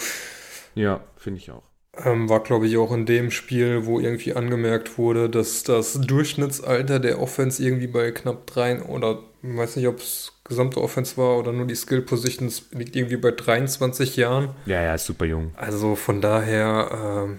[0.75, 1.63] Ja, finde ich auch.
[2.03, 6.99] Ähm, war, glaube ich, auch in dem Spiel, wo irgendwie angemerkt wurde, dass das Durchschnittsalter
[6.99, 11.51] der Offense irgendwie bei knapp drei oder weiß nicht, ob es gesamte Offense war oder
[11.51, 14.49] nur die Skill Positions liegt irgendwie bei 23 Jahren.
[14.65, 15.53] Ja, ja, ist super jung.
[15.55, 17.29] Also von daher,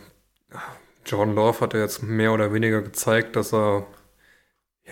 [0.52, 0.56] äh,
[1.06, 3.86] John Love hat ja jetzt mehr oder weniger gezeigt, dass er,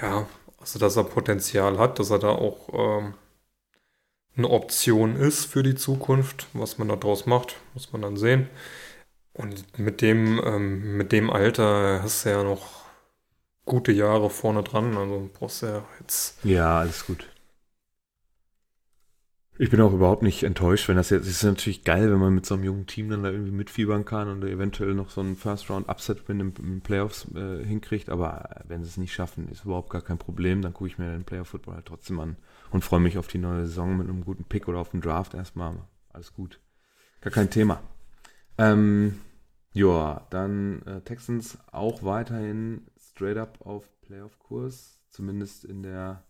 [0.00, 0.26] ja,
[0.58, 3.14] also dass er Potenzial hat, dass er da auch ähm,
[4.36, 6.46] eine Option ist für die Zukunft.
[6.52, 8.48] Was man daraus macht, muss man dann sehen.
[9.36, 12.86] Und mit dem, ähm, mit dem Alter hast du ja noch
[13.66, 14.96] gute Jahre vorne dran.
[14.96, 16.42] Also brauchst du ja jetzt.
[16.42, 17.28] Ja, alles gut.
[19.58, 22.34] Ich bin auch überhaupt nicht enttäuscht, wenn das jetzt, es ist natürlich geil, wenn man
[22.34, 25.34] mit so einem jungen Team dann da irgendwie mitfiebern kann und eventuell noch so einen
[25.34, 30.02] First-Round-Upset-Win im, im, Playoffs äh, hinkriegt, aber wenn sie es nicht schaffen, ist überhaupt gar
[30.02, 32.36] kein Problem, dann gucke ich mir den Playoff-Football halt trotzdem an
[32.70, 35.32] und freue mich auf die neue Saison mit einem guten Pick oder auf den Draft
[35.32, 35.76] erstmal.
[36.12, 36.60] Alles gut.
[37.22, 37.80] Gar kein Thema.
[38.58, 39.20] Ähm,
[39.72, 46.24] ja, dann äh, Texans auch weiterhin straight up auf Playoff-Kurs, zumindest in der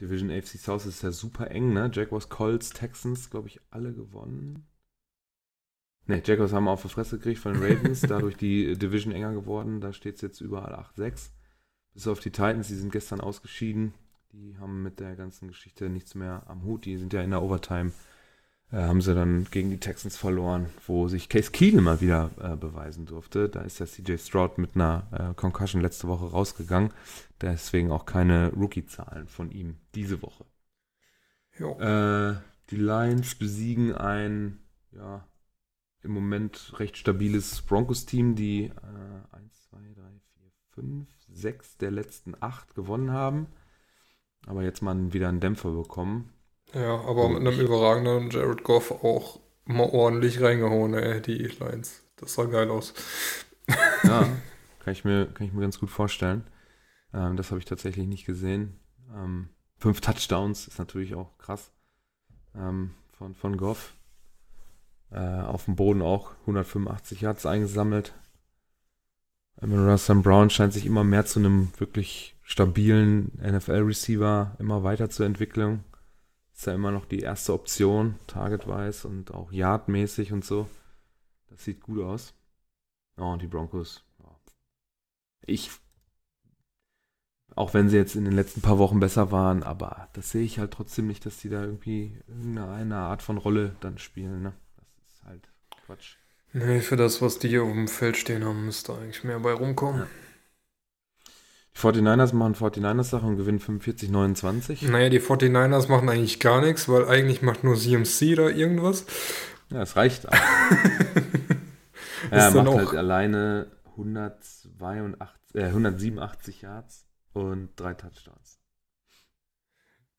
[0.00, 1.90] Division AFC South ist ja super eng, ne?
[1.92, 4.66] Jaguars, Colts, Texans, glaube ich, alle gewonnen.
[6.06, 9.80] Ne, Jaguars haben auf die Fresse gekriegt von den Ravens, dadurch die Division enger geworden.
[9.80, 11.30] Da steht es jetzt überall 8-6.
[11.92, 13.92] Bis auf die Titans, die sind gestern ausgeschieden.
[14.32, 16.84] Die haben mit der ganzen Geschichte nichts mehr am Hut.
[16.84, 17.92] Die sind ja in der Overtime
[18.72, 22.56] äh, haben sie dann gegen die Texans verloren, wo sich Case Keenum mal wieder äh,
[22.56, 23.48] beweisen durfte.
[23.48, 26.92] Da ist ja CJ Stroud mit einer äh, Concussion letzte Woche rausgegangen.
[27.40, 30.44] Deswegen auch keine Rookie-Zahlen von ihm diese Woche.
[31.58, 34.60] Äh, die Lions besiegen ein,
[34.92, 35.26] ja,
[36.02, 38.72] im Moment recht stabiles Broncos-Team, die
[39.32, 40.02] 1, 2, 3,
[40.34, 43.48] 4, 5, 6 der letzten 8 gewonnen haben.
[44.46, 46.32] Aber jetzt mal wieder einen Dämpfer bekommen.
[46.74, 52.02] Ja, aber mit einem überragenden Jared Goff auch mal ordentlich reingehauen, ey, die Lines.
[52.16, 52.94] Das sah geil aus.
[54.02, 54.26] Ja,
[54.80, 56.44] kann ich mir, kann ich mir ganz gut vorstellen.
[57.14, 58.80] Ähm, das habe ich tatsächlich nicht gesehen.
[59.14, 61.70] Ähm, fünf Touchdowns ist natürlich auch krass
[62.56, 63.94] ähm, von, von Goff.
[65.12, 68.12] Äh, auf dem Boden auch 185 Yards eingesammelt.
[69.62, 75.84] Russell Brown scheint sich immer mehr zu einem wirklich stabilen NFL-Receiver immer weiter zu entwickeln.
[76.60, 80.68] Ist ja immer noch die erste Option, target-wise und auch yardmäßig und so.
[81.48, 82.34] Das sieht gut aus.
[83.16, 84.04] Oh, und die Broncos.
[85.40, 85.70] Ich.
[87.56, 90.58] Auch wenn sie jetzt in den letzten paar Wochen besser waren, aber das sehe ich
[90.58, 94.42] halt trotzdem nicht, dass die da irgendwie irgendeine Art von Rolle dann spielen.
[94.42, 94.52] Ne?
[94.76, 95.48] Das ist halt
[95.86, 96.16] Quatsch.
[96.52, 99.54] Nee, für das, was die hier auf dem Feld stehen haben, müsste eigentlich mehr bei
[99.54, 100.02] rumkommen.
[100.02, 100.06] Ja.
[101.74, 104.90] Die 49ers machen 49ers-Sache und gewinnen 45-29.
[104.90, 109.06] Naja, die 49ers machen eigentlich gar nichts, weil eigentlich macht nur CMC da irgendwas.
[109.70, 110.24] Ja, es reicht.
[112.30, 118.58] er macht halt alleine 182, äh, 187 Yards und drei Touchdowns.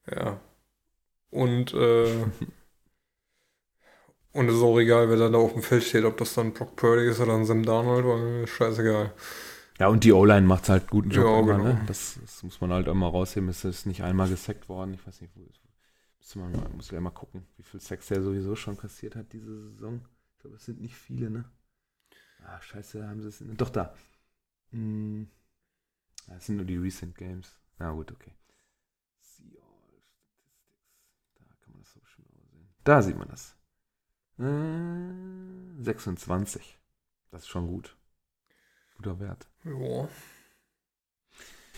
[0.09, 0.39] Ja.
[1.29, 2.13] Und, äh,
[4.33, 6.53] und es ist auch egal, wer dann da auf dem Feld steht, ob das dann
[6.53, 9.13] Brock Purdy ist oder ein Sam Darnold, weil scheißegal.
[9.81, 11.73] Ja, und die O-Line macht halt guten Job Ja, immer, genau.
[11.73, 11.83] ne?
[11.87, 13.49] Das, das muss man halt immer rausheben.
[13.49, 14.93] Es ist nicht einmal gesackt worden.
[14.93, 15.39] Ich weiß nicht, wo
[16.19, 19.33] müsste man mal, muss ja mal gucken, wie viel Sacks der sowieso schon kassiert hat
[19.33, 20.05] diese Saison.
[20.35, 21.45] Ich glaube, es sind nicht viele, ne?
[22.45, 23.43] Ah, scheiße, haben sie es.
[23.57, 23.95] Doch da.
[24.69, 25.27] Hm.
[26.27, 27.57] Das sind nur die Recent Games.
[27.79, 28.35] Na gut, okay.
[29.19, 31.33] See all Statistics.
[31.33, 32.69] Da kann man das so schön sehen.
[32.83, 33.55] Da sieht man das.
[34.37, 36.77] Äh, 26.
[37.31, 37.97] Das ist schon gut.
[39.01, 39.47] Guter Wert.
[39.65, 40.07] Ja.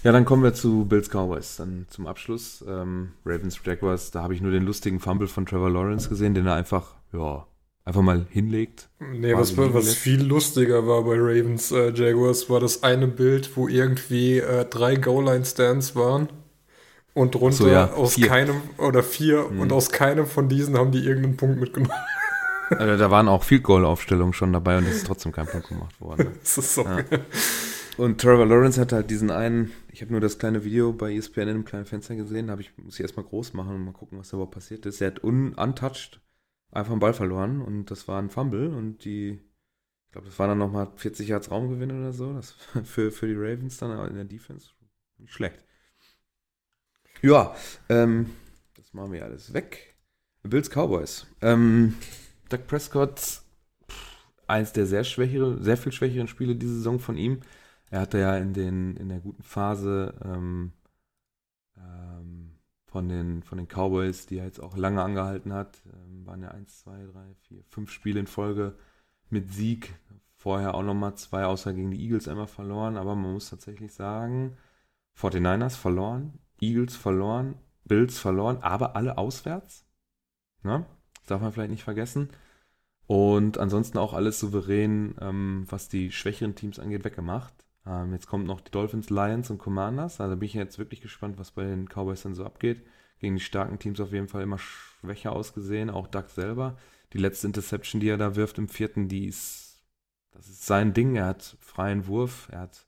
[0.04, 1.56] Ja, dann kommen wir zu Bills Cowboys.
[1.58, 2.64] Dann zum Abschluss.
[2.68, 6.46] Ähm, Ravens Jaguars, da habe ich nur den lustigen Fumble von Trevor Lawrence gesehen, den
[6.46, 7.48] er einfach, ja,
[7.86, 8.90] einfach mal hinlegt.
[9.00, 13.70] Nee, was, was viel lustiger war bei Ravens äh, Jaguars, war das eine Bild, wo
[13.70, 16.28] irgendwie äh, drei Goal-Line-Stands waren
[17.14, 18.28] und drunter So, ja, aus vier.
[18.28, 19.60] keinem oder vier Mhm.
[19.62, 21.94] und aus keinem von diesen haben die irgendeinen Punkt mitgenommen.
[22.70, 25.68] Also, da waren auch Field Goal Aufstellungen schon dabei und es ist trotzdem kein Punkt
[25.68, 26.32] gemacht worden.
[26.42, 26.84] Das ist so.
[26.84, 27.04] Ja.
[27.98, 31.42] Und Trevor Lawrence hat halt diesen einen, ich habe nur das kleine Video bei ESPN
[31.42, 33.92] in einem kleinen Fenster gesehen, da habe ich, muss ich erstmal groß machen und mal
[33.92, 35.00] gucken, was da überhaupt passiert ist.
[35.02, 36.20] Er hat un, untouched
[36.72, 39.40] einfach einen Ball verloren und das war ein Fumble und die,
[40.08, 42.52] ich glaube, das war dann nochmal 40 Yards Raumgewinn oder so, das
[42.84, 44.70] für, für die Ravens dann in der Defense
[45.20, 45.64] nicht schlecht.
[47.22, 47.56] Ja,
[47.90, 48.32] ähm,
[48.76, 49.96] das machen wir alles weg.
[50.42, 51.26] Bills Cowboys.
[51.42, 51.96] Ähm,
[52.54, 53.42] Doug Prescott,
[54.46, 57.42] eins der sehr schwächere, sehr viel schwächeren Spiele diese Saison von ihm.
[57.90, 60.72] Er hatte ja in, den, in der guten Phase ähm,
[61.76, 62.52] ähm,
[62.86, 66.50] von, den, von den Cowboys, die er jetzt auch lange angehalten hat, ähm, waren ja
[66.50, 68.76] 1, 2, 3, 4, 5 Spiele in Folge
[69.32, 69.96] mit Sieg.
[70.36, 72.98] Vorher auch nochmal zwei, außer gegen die Eagles einmal verloren.
[72.98, 74.58] Aber man muss tatsächlich sagen,
[75.18, 79.88] 49ers verloren, Eagles verloren, Bills verloren, aber alle auswärts.
[80.62, 80.86] Ne?
[81.24, 82.30] Das darf man vielleicht nicht vergessen.
[83.08, 87.54] Und ansonsten auch alles souverän, ähm, was die schwächeren Teams angeht, weggemacht.
[87.86, 90.22] Ähm, jetzt kommt noch die Dolphins, Lions und Commanders.
[90.22, 92.82] Also bin ich jetzt wirklich gespannt, was bei den Cowboys dann so abgeht.
[93.20, 96.78] Gegen die starken Teams auf jeden Fall immer schwächer ausgesehen, auch Doug selber.
[97.14, 99.82] Die letzte Interception, die er da wirft im vierten, die ist,
[100.32, 101.16] das ist sein Ding.
[101.16, 102.86] Er hat freien Wurf, er hat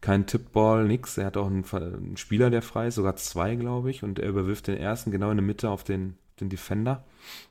[0.00, 1.18] keinen Tippball, nix.
[1.18, 4.02] Er hat auch einen, einen Spieler, der frei ist, sogar zwei, glaube ich.
[4.02, 7.04] Und er überwirft den ersten genau in der Mitte auf den, den Defender.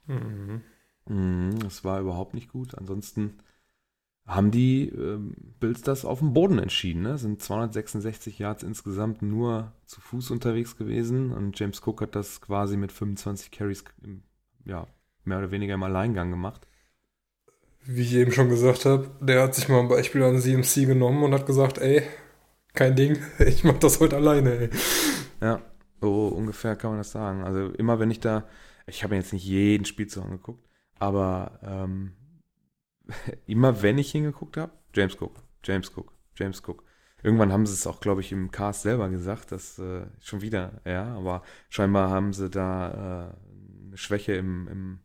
[0.08, 0.62] Mhm.
[1.08, 2.76] Mhm, Das war überhaupt nicht gut.
[2.78, 3.38] Ansonsten
[4.28, 7.02] haben die ähm, Bills das auf dem Boden entschieden.
[7.02, 7.18] Ne?
[7.18, 11.32] Sind 266 Yards insgesamt nur zu Fuß unterwegs gewesen.
[11.32, 14.22] Und James Cook hat das quasi mit 25 Carries im,
[14.66, 14.88] ja,
[15.26, 16.68] mehr oder weniger im Alleingang gemacht.
[17.86, 21.24] Wie ich eben schon gesagt habe, der hat sich mal ein Beispiel an CMC genommen
[21.24, 22.04] und hat gesagt, ey,
[22.74, 24.70] kein Ding, ich mach das heute alleine, ey.
[25.42, 25.62] Ja,
[26.02, 27.44] so ungefähr kann man das sagen.
[27.44, 28.46] Also immer wenn ich da,
[28.90, 32.14] ich habe mir jetzt nicht jeden Spielzug angeguckt, aber ähm,
[33.48, 36.84] immer wenn ich hingeguckt habe, James Cook, James Cook, James Cook.
[37.22, 40.82] Irgendwann haben sie es auch, glaube ich, im Cast selber gesagt, dass äh, schon wieder,
[40.86, 45.00] ja, aber scheinbar haben sie da äh, eine Schwäche im, im,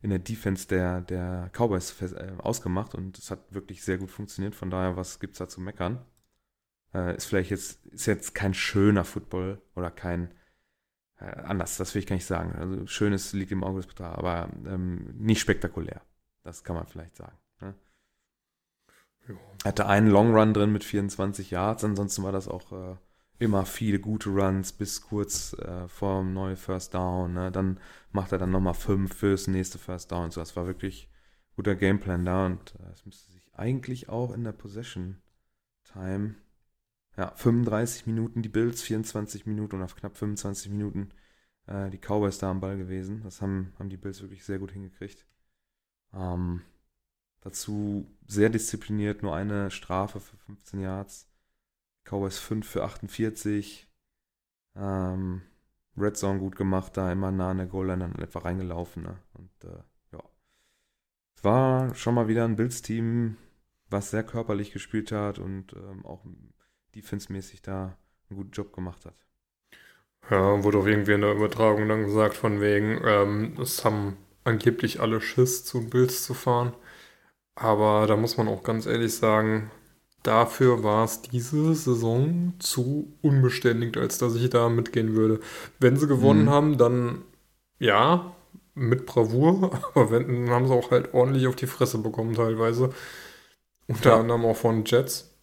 [0.00, 4.10] in der Defense der, der Cowboys fest, äh, ausgemacht und es hat wirklich sehr gut
[4.10, 4.54] funktioniert.
[4.54, 6.04] Von daher, was gibt's da zu meckern?
[6.94, 10.32] Äh, ist vielleicht jetzt, ist jetzt kein schöner Football oder kein
[11.24, 12.52] anders, das will ich gar nicht sagen.
[12.52, 16.02] Also schönes liegt im Auge des Betrachters, aber ähm, nicht spektakulär.
[16.42, 17.36] Das kann man vielleicht sagen.
[17.60, 17.74] Ne?
[19.64, 22.96] Hatte einen Long Run drin mit 24 Yards, ansonsten war das auch äh,
[23.38, 27.34] immer viele gute Runs bis kurz äh, vor dem neuen First Down.
[27.34, 27.50] Ne?
[27.50, 27.80] Dann
[28.12, 30.30] macht er dann nochmal fünf fürs nächste First Down.
[30.30, 31.10] So, das war wirklich
[31.54, 35.22] guter Gameplan da und äh, es müsste sich eigentlich auch in der Possession
[35.84, 36.34] Time
[37.16, 41.10] ja, 35 Minuten die Bills, 24 Minuten und auf knapp 25 Minuten
[41.66, 43.22] äh, die Cowboys da am Ball gewesen.
[43.22, 45.26] Das haben, haben die Bills wirklich sehr gut hingekriegt.
[46.12, 46.62] Ähm,
[47.40, 51.28] dazu sehr diszipliniert, nur eine Strafe für 15 Yards.
[52.04, 53.88] Cowboys 5 für 48.
[54.76, 55.42] Ähm,
[55.96, 59.02] Red Zone gut gemacht, da immer nah an der Goal-Line dann etwa reingelaufen.
[59.02, 59.18] Ne?
[59.32, 60.22] Und äh, ja.
[61.34, 63.38] Es war schon mal wieder ein Bills-Team,
[63.88, 66.22] was sehr körperlich gespielt hat und ähm, auch
[66.96, 67.96] defensemäßig da
[68.30, 69.14] einen guten Job gemacht hat.
[70.30, 75.00] Ja, wurde auch irgendwie in der Übertragung dann gesagt, von wegen, ähm, es haben angeblich
[75.00, 76.72] alle Schiss, zu Bills zu fahren.
[77.56, 79.70] Aber da muss man auch ganz ehrlich sagen,
[80.24, 85.40] dafür war es diese Saison zu unbeständig, als dass ich da mitgehen würde.
[85.80, 86.50] Wenn sie gewonnen Mhm.
[86.50, 87.22] haben, dann
[87.80, 88.34] ja,
[88.74, 92.92] mit Bravour, aber wenn, dann haben sie auch halt ordentlich auf die Fresse bekommen teilweise.
[93.88, 94.16] Unter Ja.
[94.16, 95.35] anderem auch von Jets.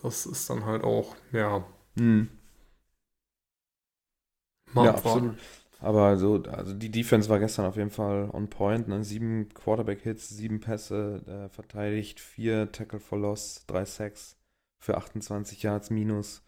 [0.00, 2.28] Das ist dann halt auch, ja, Mhm.
[4.74, 5.34] ja, absolut.
[5.78, 8.88] Aber so, also die Defense war gestern auf jeden Fall on point.
[8.88, 9.04] Ne?
[9.04, 14.36] Sieben Quarterback-Hits, sieben Pässe äh, verteidigt, vier Tackle for Loss, drei Sacks,
[14.78, 16.42] für 28 Yards minus.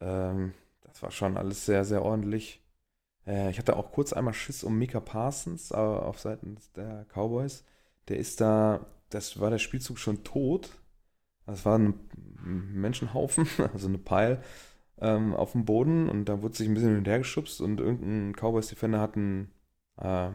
[0.00, 2.62] Ähm, das war schon alles sehr, sehr ordentlich.
[3.26, 7.64] Äh, ich hatte auch kurz einmal Schiss um Mika Parsons äh, auf Seiten der Cowboys.
[8.08, 10.70] Der ist da, das war der Spielzug schon tot.
[11.46, 11.94] Das war ein
[12.42, 14.42] Menschenhaufen, also eine Pile
[14.98, 17.80] ähm, auf dem Boden und da wurde sich ein bisschen hin und her geschubst und
[17.80, 19.50] irgendein Cowboys-Defender hat einen,
[19.96, 20.30] äh,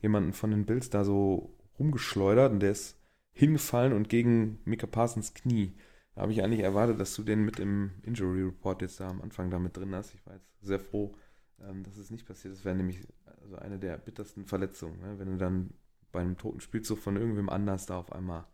[0.00, 2.98] jemanden von den Bills da so rumgeschleudert und der ist
[3.32, 5.74] hingefallen und gegen Mika Parsons Knie.
[6.14, 9.22] Da habe ich eigentlich erwartet, dass du den mit im Injury Report jetzt da am
[9.22, 10.14] Anfang da mit drin hast.
[10.14, 11.14] Ich war jetzt sehr froh,
[11.60, 12.54] ähm, dass es nicht passiert.
[12.54, 13.06] Das wäre nämlich
[13.42, 15.18] also eine der bittersten Verletzungen, ne?
[15.18, 15.70] wenn du dann
[16.10, 18.44] bei einem toten Spielzug von irgendwem anders da auf einmal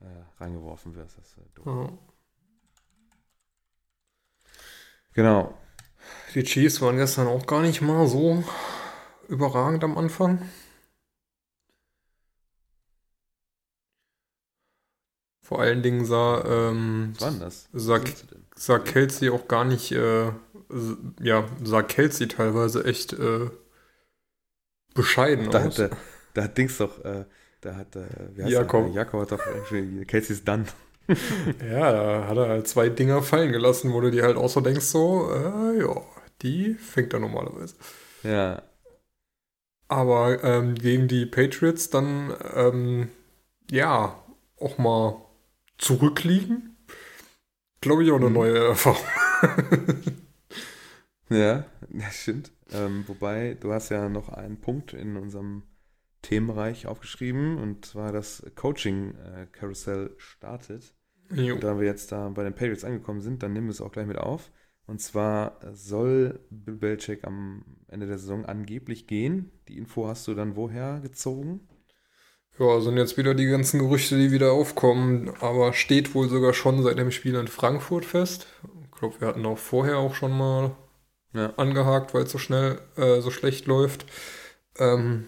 [0.00, 1.18] äh, reingeworfen wirst.
[1.18, 1.66] Das ist äh, doof.
[1.66, 1.98] Ja.
[5.14, 5.58] Genau.
[6.34, 8.44] Die Chiefs waren gestern auch gar nicht mal so
[9.28, 10.48] überragend am Anfang.
[15.42, 17.68] Vor allen Dingen sah, ähm, das?
[17.70, 18.44] Denn?
[18.54, 20.30] sah Kelsey auch gar nicht, äh,
[21.20, 23.50] ja, sah Kelsey teilweise echt äh,
[24.94, 25.64] bescheiden Da aus.
[25.64, 25.90] hat, der,
[26.34, 27.24] da hat Dings doch, äh,
[27.60, 28.06] da hat, äh,
[28.42, 28.94] heißt Jakob.
[28.94, 30.66] Jakob hat doch irgendwie, Casey's done.
[31.62, 34.60] Ja, da hat er halt zwei Dinger fallen gelassen, wo du dir halt auch so
[34.60, 36.02] denkst, so, äh, ja,
[36.42, 37.74] die fängt er normalerweise.
[38.22, 38.62] Ja,
[39.88, 43.08] Aber ähm, gegen die Patriots dann, ähm,
[43.70, 44.22] ja,
[44.60, 45.22] auch mal
[45.78, 46.76] zurückliegen.
[47.80, 48.32] Glaube ich auch eine Mhm.
[48.32, 49.04] neue Erfahrung.
[51.30, 52.52] ja, das stimmt.
[52.70, 55.62] Ähm, wobei, du hast ja noch einen Punkt in unserem
[56.28, 60.94] Themenbereich aufgeschrieben und zwar das Coaching-Karussell startet.
[61.30, 61.54] Jo.
[61.54, 63.92] Und da wir jetzt da bei den Patriots angekommen sind, dann nehmen wir es auch
[63.92, 64.50] gleich mit auf.
[64.86, 69.50] Und zwar soll Bill Belichick am Ende der Saison angeblich gehen.
[69.68, 71.68] Die Info hast du dann woher gezogen?
[72.58, 76.82] Ja, sind jetzt wieder die ganzen Gerüchte, die wieder aufkommen, aber steht wohl sogar schon
[76.82, 78.46] seit dem Spiel in Frankfurt fest.
[78.84, 80.74] Ich glaube, wir hatten auch vorher auch schon mal
[81.34, 81.52] Ja.
[81.56, 84.06] angehakt, weil es so schnell, äh, so schlecht läuft.
[84.78, 85.26] Ähm,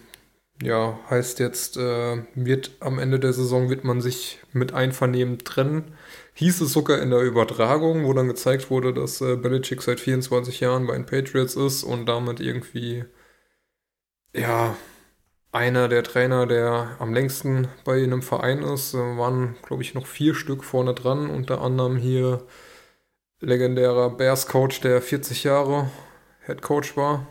[0.61, 5.95] ja, heißt jetzt, äh, wird am Ende der Saison wird man sich mit Einvernehmen trennen.
[6.35, 10.59] Hieß es sogar in der Übertragung, wo dann gezeigt wurde, dass äh, Belichick seit 24
[10.59, 13.05] Jahren bei den Patriots ist und damit irgendwie,
[14.35, 14.75] ja,
[15.51, 20.07] einer der Trainer, der am längsten bei einem Verein ist, äh, waren, glaube ich, noch
[20.07, 22.45] vier Stück vorne dran, unter anderem hier
[23.41, 25.89] legendärer Bears-Coach, der 40 Jahre
[26.45, 27.27] Head Coach war.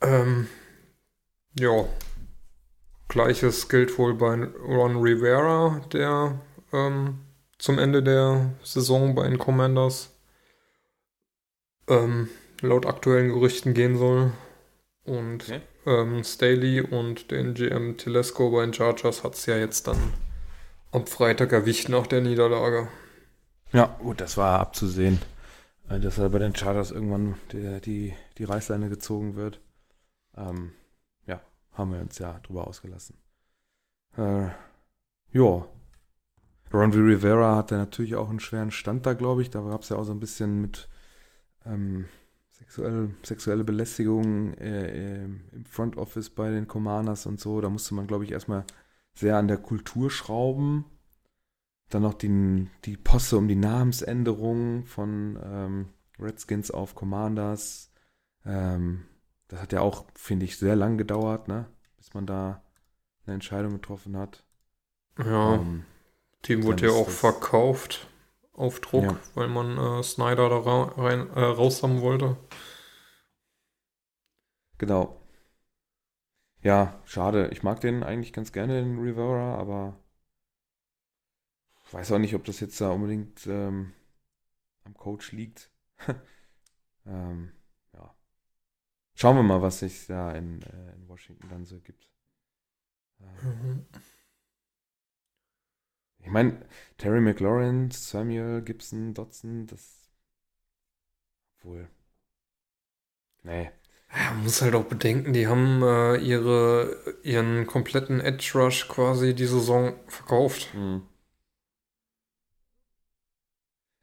[0.00, 0.48] Ähm,
[1.58, 1.88] ja,
[3.08, 6.40] gleiches gilt wohl bei Ron Rivera, der
[6.72, 7.18] ähm,
[7.58, 10.10] zum Ende der Saison bei den Commanders
[11.88, 12.28] ähm,
[12.60, 14.32] laut aktuellen Gerüchten gehen soll.
[15.04, 15.60] Und Okay.
[15.86, 20.12] ähm, Staley und den GM Telesco bei den Chargers hat es ja jetzt dann
[20.92, 22.88] am Freitag erwischt nach der Niederlage.
[23.72, 25.20] Ja, gut, das war abzusehen,
[25.88, 29.60] äh, dass er bei den Chargers irgendwann die, die, die Reißleine gezogen wird.
[30.38, 30.72] Ähm,
[31.26, 31.40] ja,
[31.72, 33.16] haben wir uns ja drüber ausgelassen.
[34.16, 34.48] Äh,
[35.32, 35.66] ja.
[36.72, 36.98] Ron V.
[36.98, 39.50] Rivera hatte natürlich auch einen schweren Stand da, glaube ich.
[39.50, 40.88] Da gab es ja auch so ein bisschen mit
[41.64, 42.06] ähm,
[42.50, 47.60] sexuell, sexuelle Belästigung äh, äh, im Front Office bei den Commanders und so.
[47.60, 48.64] Da musste man, glaube ich, erstmal
[49.14, 50.84] sehr an der Kultur schrauben.
[51.88, 57.90] Dann noch die, die Posse um die Namensänderung von ähm, Redskins auf Commanders.
[58.44, 59.04] Ähm,
[59.48, 61.66] das hat ja auch, finde ich, sehr lang gedauert, ne?
[61.96, 62.62] bis man da
[63.26, 64.44] eine Entscheidung getroffen hat.
[65.18, 65.84] Ja, Ähm,
[66.42, 68.08] Team dann wurde ja auch verkauft
[68.54, 69.18] auf Druck, Ja.
[69.34, 72.36] weil man äh, Snyder da ra rein, äh, raus haben wollte.
[74.78, 75.20] genau.
[76.62, 77.48] Ja, schade.
[77.52, 79.98] Ich mag den eigentlich ganz gerne, den Rivera, aber
[81.92, 83.92] weiß auch nicht, ob das jetzt da unbedingt ähm,
[84.84, 85.70] am Coach liegt.
[87.06, 87.52] ähm.
[89.18, 92.08] Schauen wir mal, was sich da in, äh, in Washington dann so gibt.
[93.20, 93.86] Ähm,
[96.20, 96.64] Ich meine,
[96.96, 100.08] Terry McLaurin, Samuel Gibson, Dodson, das.
[101.62, 101.88] Wohl.
[103.42, 103.70] Nee.
[104.14, 109.34] Ja, man muss halt auch bedenken, die haben äh, ihre, ihren kompletten Edge Rush quasi
[109.34, 110.72] die Saison verkauft.
[110.72, 111.02] Hm.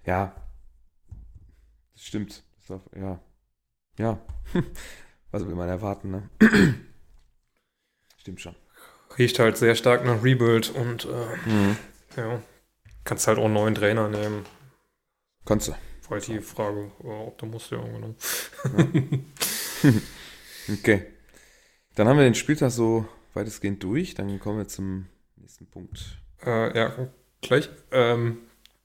[0.06, 0.34] Ja.
[1.94, 2.44] Das stimmt.
[2.60, 3.20] Das war, ja.
[4.00, 4.20] Ja.
[5.36, 6.30] Was will man erwarten, ne?
[8.18, 8.56] stimmt schon.
[9.18, 11.78] Riecht halt sehr stark nach Rebuild und äh, Mhm.
[12.16, 12.42] ja,
[13.04, 14.46] kannst halt auch einen neuen Trainer nehmen.
[15.44, 15.74] Kannst du.
[16.10, 18.16] Halt die Frage, äh, ob du musst, ja, genau.
[20.72, 21.06] Okay.
[21.96, 24.16] Dann haben wir den Spieltag so weitestgehend durch.
[24.16, 26.18] Dann kommen wir zum nächsten Punkt.
[26.46, 27.10] Äh, ja,
[27.42, 27.70] Gleich.
[27.92, 28.38] Ähm,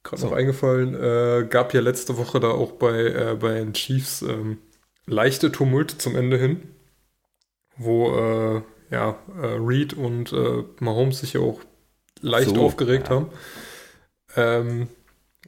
[0.02, 0.28] Gerade So.
[0.30, 4.58] noch eingefallen, äh, gab ja letzte Woche da auch bei, äh, bei den Chiefs ähm,
[5.10, 6.62] leichte Tumulte zum Ende hin,
[7.76, 11.60] wo äh, ja, äh, Reed und äh, Mahomes sich ja auch
[12.20, 13.16] leicht So, aufgeregt ja.
[13.16, 13.28] haben.
[14.36, 14.88] Ähm,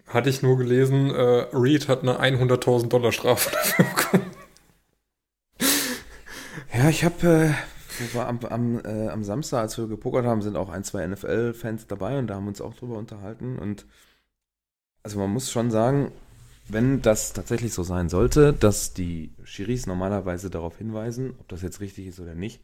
[0.07, 4.31] hatte ich nur gelesen, äh, Reed hat eine 100.000 Dollar Strafe dafür bekommen.
[6.75, 7.55] Ja, ich habe
[8.15, 11.87] äh, am, am, äh, am Samstag, als wir gepokert haben, sind auch ein, zwei NFL-Fans
[11.87, 13.59] dabei und da haben wir uns auch drüber unterhalten.
[13.59, 13.87] Und
[15.03, 16.13] also man muss schon sagen,
[16.69, 21.81] wenn das tatsächlich so sein sollte, dass die Schiris normalerweise darauf hinweisen, ob das jetzt
[21.81, 22.61] richtig ist oder nicht,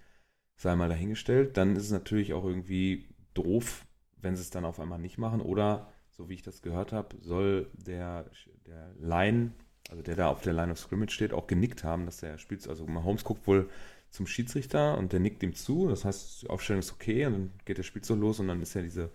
[0.56, 3.84] sei mal dahingestellt, dann ist es natürlich auch irgendwie doof,
[4.20, 5.40] wenn sie es dann auf einmal nicht machen.
[5.40, 8.26] Oder, so wie ich das gehört habe, soll der,
[8.66, 9.52] der Line,
[9.90, 12.66] also der da auf der Line of Scrimmage steht, auch genickt haben, dass der spielt.
[12.68, 13.68] Also Mahomes guckt wohl
[14.10, 15.88] zum Schiedsrichter und der nickt ihm zu.
[15.88, 18.62] Das heißt, die Aufstellung ist okay und dann geht das Spiel so los und dann
[18.62, 19.10] ist ja diese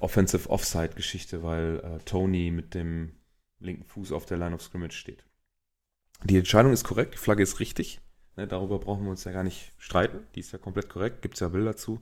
[0.00, 3.12] Offensive Offside-Geschichte, weil äh, Tony mit dem
[3.62, 5.24] linken Fuß auf der Line of Scrimmage steht.
[6.24, 8.00] Die Entscheidung ist korrekt, die Flagge ist richtig.
[8.36, 10.26] Ne, darüber brauchen wir uns ja gar nicht streiten.
[10.34, 12.00] Die ist ja komplett korrekt, gibt es ja Bilder zu.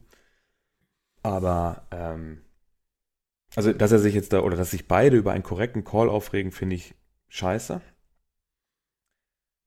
[1.22, 2.42] Aber, ähm,
[3.56, 6.52] also, dass er sich jetzt da, oder dass sich beide über einen korrekten Call aufregen,
[6.52, 6.94] finde ich
[7.28, 7.80] scheiße.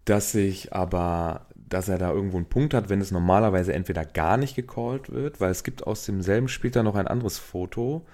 [0.06, 4.38] Dass sich aber, dass er da irgendwo einen Punkt hat, wenn es normalerweise entweder gar
[4.38, 8.06] nicht gecallt wird, weil es gibt aus demselben Spiel dann noch ein anderes Foto.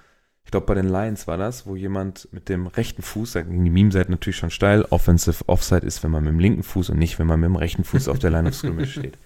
[0.50, 4.10] Ich glaube, bei den Lions war das, wo jemand mit dem rechten Fuß, die Meme-Seite
[4.10, 7.28] natürlich schon steil, Offensive Offside ist, wenn man mit dem linken Fuß und nicht, wenn
[7.28, 9.16] man mit dem rechten Fuß auf der Line of Scrimmage steht.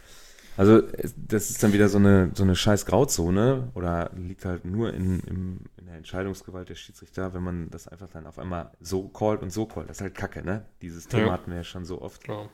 [0.58, 0.82] Also,
[1.16, 5.20] das ist dann wieder so eine, so eine scheiß Grauzone oder liegt halt nur in,
[5.20, 9.40] im, in der Entscheidungsgewalt der Schiedsrichter, wenn man das einfach dann auf einmal so callt
[9.40, 9.88] und so callt.
[9.88, 10.66] Das ist halt kacke, ne?
[10.82, 11.32] Dieses Thema Ja.
[11.32, 12.22] hatten wir ja schon so oft.
[12.22, 12.50] Klar.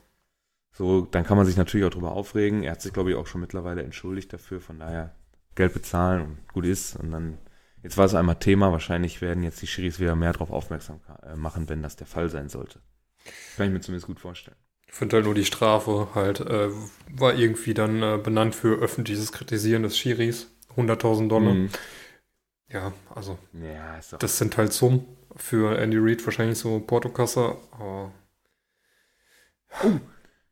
[0.77, 2.63] So, dann kann man sich natürlich auch drüber aufregen.
[2.63, 4.61] Er hat sich, glaube ich, auch schon mittlerweile entschuldigt dafür.
[4.61, 5.13] Von daher
[5.57, 6.95] Geld bezahlen und gut ist.
[6.95, 7.39] Und dann,
[7.83, 8.73] jetzt war es einmal Thema.
[8.73, 12.29] Wahrscheinlich werden jetzt die Schiris wieder mehr darauf aufmerksam äh, machen, wenn das der Fall
[12.31, 12.81] sein sollte.
[13.57, 14.57] Kann ich mir zumindest gut vorstellen.
[14.87, 16.71] Ich finde halt nur die Strafe halt, äh,
[17.13, 20.49] war irgendwie dann äh, benannt für öffentliches Kritisieren des Schiris.
[20.77, 21.55] 100.000 Dollar.
[21.55, 21.71] Mhm.
[22.69, 25.05] Ja, also Ja, das sind halt Summen
[25.37, 28.13] für Andy Reid wahrscheinlich so Portokasse, aber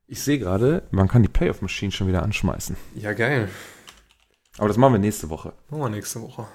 [0.06, 2.76] Ich sehe gerade, man kann die Playoff Machine schon wieder anschmeißen.
[2.94, 3.48] ja geil.
[4.56, 5.52] Aber das machen wir nächste Woche.
[5.68, 6.46] Machen wir nächste Woche.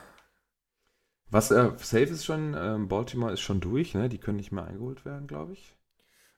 [1.34, 4.08] Was äh, safe ist schon, ähm, Baltimore ist schon durch, ne?
[4.08, 5.74] Die können nicht mehr eingeholt werden, glaube ich.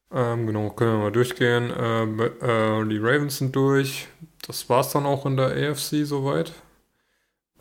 [0.09, 1.69] Ähm, genau, können wir mal durchgehen.
[1.77, 4.07] Ähm, äh, die Ravens sind durch.
[4.47, 6.53] Das war's dann auch in der AFC soweit.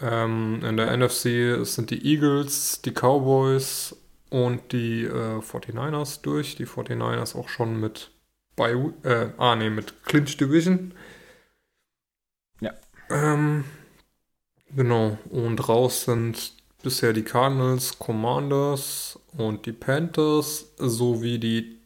[0.00, 3.96] Ähm, in der NFC sind die Eagles, die Cowboys
[4.30, 6.54] und die äh, 49ers durch.
[6.54, 8.12] Die 49ers auch schon mit
[8.54, 10.94] bei äh, ah nee, mit Clinch Division.
[12.60, 12.70] Ja.
[13.10, 13.64] Ähm,
[14.70, 15.18] genau.
[15.30, 21.80] Und raus sind bisher die Cardinals, Commanders und die Panthers sowie die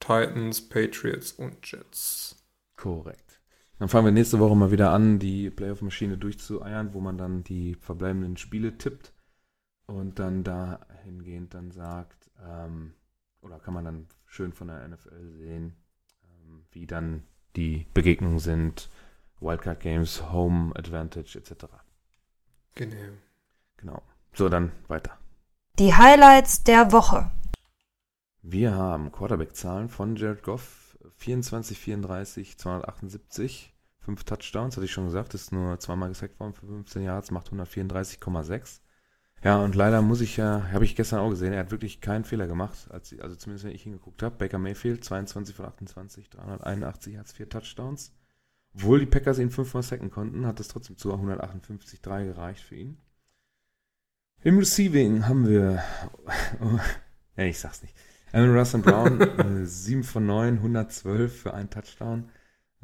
[0.00, 2.36] Titans, Patriots und Jets.
[2.76, 3.40] Korrekt.
[3.78, 7.74] Dann fangen wir nächste Woche mal wieder an, die Playoff-Maschine durchzueiern, wo man dann die
[7.74, 9.12] verbleibenden Spiele tippt
[9.86, 12.94] und dann dahingehend dann sagt, ähm,
[13.42, 15.76] oder kann man dann schön von der NFL sehen,
[16.22, 17.24] ähm, wie dann
[17.56, 18.88] die Begegnungen sind,
[19.40, 21.66] Wildcard Games, Home Advantage etc.
[22.76, 22.96] Genau.
[23.76, 24.02] Genau.
[24.34, 25.16] So, dann weiter.
[25.78, 27.30] Die Highlights der Woche.
[28.42, 35.34] Wir haben Quarterback-Zahlen von Jared Goff, 24, 34, 278, 5 Touchdowns, hatte ich schon gesagt,
[35.34, 38.80] ist nur zweimal gesackt worden für 15 Yards, macht 134,6.
[39.44, 42.24] Ja, und leider muss ich ja, habe ich gestern auch gesehen, er hat wirklich keinen
[42.24, 44.36] Fehler gemacht, als, also zumindest wenn ich hingeguckt habe.
[44.36, 48.12] Baker Mayfield, 22 von 28, 381 Yards, 4 Touchdowns.
[48.74, 52.98] Obwohl die Packers ihn fünfmal sacken konnten, hat es trotzdem zu 158,3 gereicht für ihn.
[54.44, 55.82] Im Receiving haben wir,
[57.36, 57.94] ja, ich sag's nicht.
[58.30, 59.20] Aaron Russell Brown,
[59.62, 62.28] äh, 7 von 9, 112 für einen Touchdown.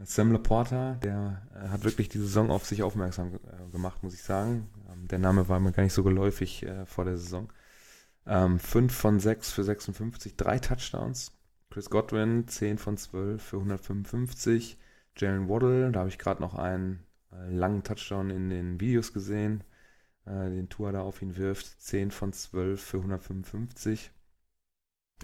[0.03, 4.23] Sam Laporta, der äh, hat wirklich die Saison auf sich aufmerksam äh, gemacht, muss ich
[4.23, 4.71] sagen.
[4.91, 7.53] Ähm, der Name war mir gar nicht so geläufig äh, vor der Saison.
[8.27, 11.33] Ähm, 5 von 6 für 56, drei Touchdowns.
[11.69, 14.79] Chris Godwin, 10 von 12 für 155.
[15.15, 17.01] Jalen Waddle, da habe ich gerade noch einen
[17.33, 19.63] äh, langen Touchdown in den Videos gesehen,
[20.31, 21.81] äh, den Tour da auf ihn wirft.
[21.81, 24.11] 10 von 12 für 155.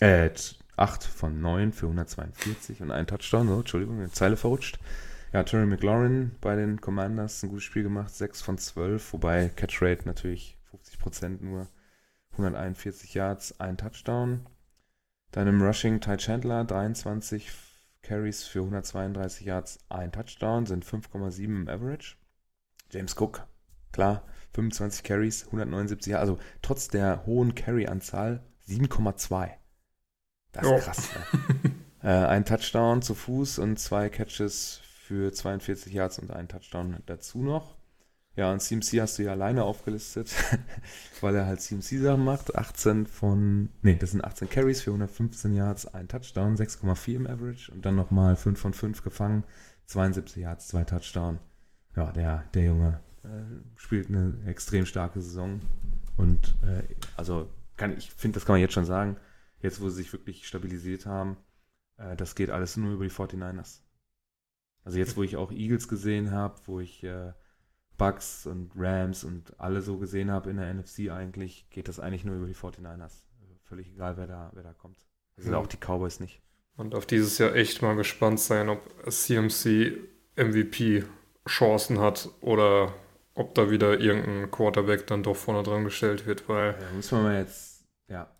[0.00, 0.30] Äh,
[0.76, 3.48] 8 von 9 für 142 und ein Touchdown.
[3.48, 4.78] So, Entschuldigung, eine Zeile verrutscht.
[5.32, 8.14] Ja, Terry McLaurin bei den Commanders ein gutes Spiel gemacht.
[8.14, 11.68] 6 von 12, wobei Catchrate natürlich 50% nur.
[12.32, 14.46] 141 Yards, ein Touchdown.
[15.32, 17.50] Dann im Rushing Ty Chandler, 23
[18.02, 22.16] Carries für 132 Yards, ein Touchdown, sind 5,7 im Average.
[22.90, 23.46] James Cook,
[23.92, 24.22] klar,
[24.56, 26.20] 25 Carries, 179 Yards.
[26.22, 29.50] Also trotz der hohen Carry-Anzahl 7,2.
[30.52, 30.78] Das ist Ja.
[30.78, 31.08] krass.
[31.12, 31.72] Ne?
[32.02, 37.42] äh, ein Touchdown zu Fuß und zwei Catches für 42 Yards und einen Touchdown dazu
[37.42, 37.76] noch.
[38.34, 40.30] Ja, und CMC hast du ja alleine aufgelistet,
[41.22, 42.54] weil er halt CMC-Sachen macht.
[42.54, 47.72] 18 von, nee, das sind 18 Carries für 115 Yards, ein Touchdown, 6,4 im Average
[47.72, 49.44] und dann nochmal 5 von 5 gefangen,
[49.86, 51.38] 72 Yards, zwei Touchdown.
[51.94, 53.00] Ja, der, der Junge
[53.76, 55.60] spielt eine extrem starke Saison
[56.16, 56.82] und äh,
[57.16, 59.16] also kann, ich finde, das kann man jetzt schon sagen,
[59.60, 61.36] jetzt wo sie sich wirklich stabilisiert haben,
[61.98, 63.80] äh, das geht alles nur über die 49ers.
[64.84, 67.32] Also jetzt, wo ich auch Eagles gesehen habe, wo ich äh,
[67.98, 72.24] Bucks und Rams und alle so gesehen habe in der NFC eigentlich, geht das eigentlich
[72.24, 73.24] nur über die 49ers.
[73.64, 74.96] Völlig egal, wer da, wer da kommt.
[75.36, 75.58] Also Ja.
[75.58, 76.40] auch die Cowboys nicht.
[76.76, 79.98] Man darf dieses Jahr echt mal gespannt sein, ob CMC
[80.36, 82.94] MVP-Chancen hat oder
[83.36, 87.22] ob da wieder irgendein Quarterback dann doch vorne dran gestellt wird, weil Da muss man
[87.22, 88.30] mal jetzt, ja,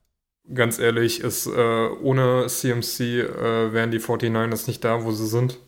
[0.55, 5.59] ganz ehrlich, ist, äh, ohne CMC äh, wären die 49ers nicht da, wo sie sind.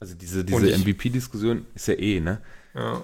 [0.00, 2.42] also diese, diese MVP-Diskussion ist ja eh, ne?
[2.74, 3.02] Ja,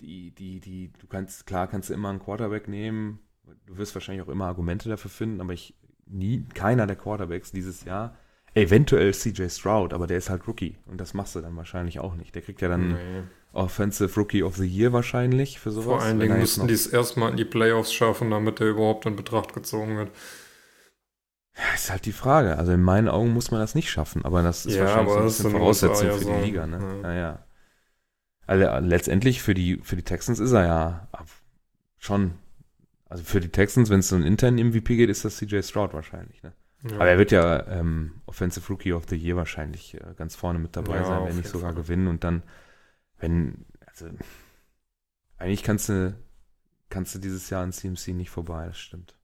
[0.00, 3.18] Die, die, die, du kannst, klar kannst du immer einen Quarterback nehmen,
[3.66, 5.74] du wirst wahrscheinlich auch immer Argumente dafür finden, aber ich,
[6.06, 8.16] nie, keiner der Quarterbacks dieses Jahr,
[8.58, 12.14] eventuell CJ Stroud, aber der ist halt Rookie und das machst du dann wahrscheinlich auch
[12.14, 12.34] nicht.
[12.34, 13.22] Der kriegt ja dann nee.
[13.52, 15.86] Offensive Rookie of the Year wahrscheinlich für sowas.
[15.86, 19.16] Vor allen Dingen müssten die es erstmal in die Playoffs schaffen, damit der überhaupt in
[19.16, 20.10] Betracht gezogen wird.
[21.56, 22.56] Ja, ist halt die Frage.
[22.56, 25.18] Also in meinen Augen muss man das nicht schaffen, aber das ist Ja, wahrscheinlich so
[25.18, 26.32] ein bisschen Voraussetzung für so.
[26.34, 26.78] die Liga, ne?
[26.78, 27.02] Ja.
[27.02, 27.44] Naja.
[28.46, 31.08] Also äh, letztendlich für die, für die Texans ist er ja
[31.98, 32.34] schon,
[33.08, 35.92] also für die Texans, wenn es so einen internen MVP geht, ist das CJ Stroud
[35.94, 36.52] wahrscheinlich, ne?
[36.84, 36.94] Ja.
[36.96, 40.76] Aber er wird ja ähm, Offensive Rookie of the Year wahrscheinlich äh, ganz vorne mit
[40.76, 41.82] dabei Ja, sein, wenn nicht sogar Fall.
[41.82, 42.42] gewinnen und dann,
[43.18, 44.08] wenn, also
[45.38, 46.16] eigentlich kannst du,
[46.88, 49.16] kannst du dieses Jahr an CMC nicht vorbei, das stimmt.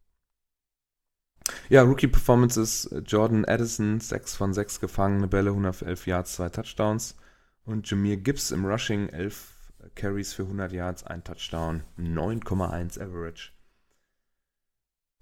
[1.69, 7.17] Ja, Rookie Performances, äh, Jordan Addison, 6 von 6 gefangene Bälle, 111 Yards, 2 Touchdowns.
[7.65, 9.55] Und Jameer Gibbs im Rushing, 11
[9.95, 13.53] Carries für 100 Yards, ein Touchdown, 9,1 Average.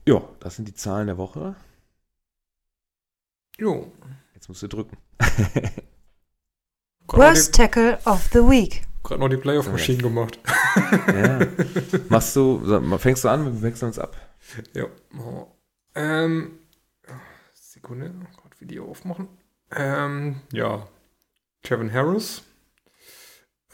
[0.06, 1.56] Ja, das sind die Zahlen der Woche.
[3.58, 3.92] Jo.
[4.34, 4.96] Jetzt musst du drücken.
[7.08, 8.82] Worst Tackle of the Week.
[9.02, 10.38] gerade noch die Playoff-Maschine gemacht.
[11.06, 11.46] ja.
[12.08, 14.16] Machst du, fängst du an, wir wechseln uns ab.
[14.74, 14.86] Ja.
[15.18, 15.46] Oh.
[15.94, 16.58] Ähm,
[17.52, 19.28] Sekunde, gerade Video aufmachen.
[19.70, 20.86] Ähm, ja.
[21.62, 22.42] Kevin Harris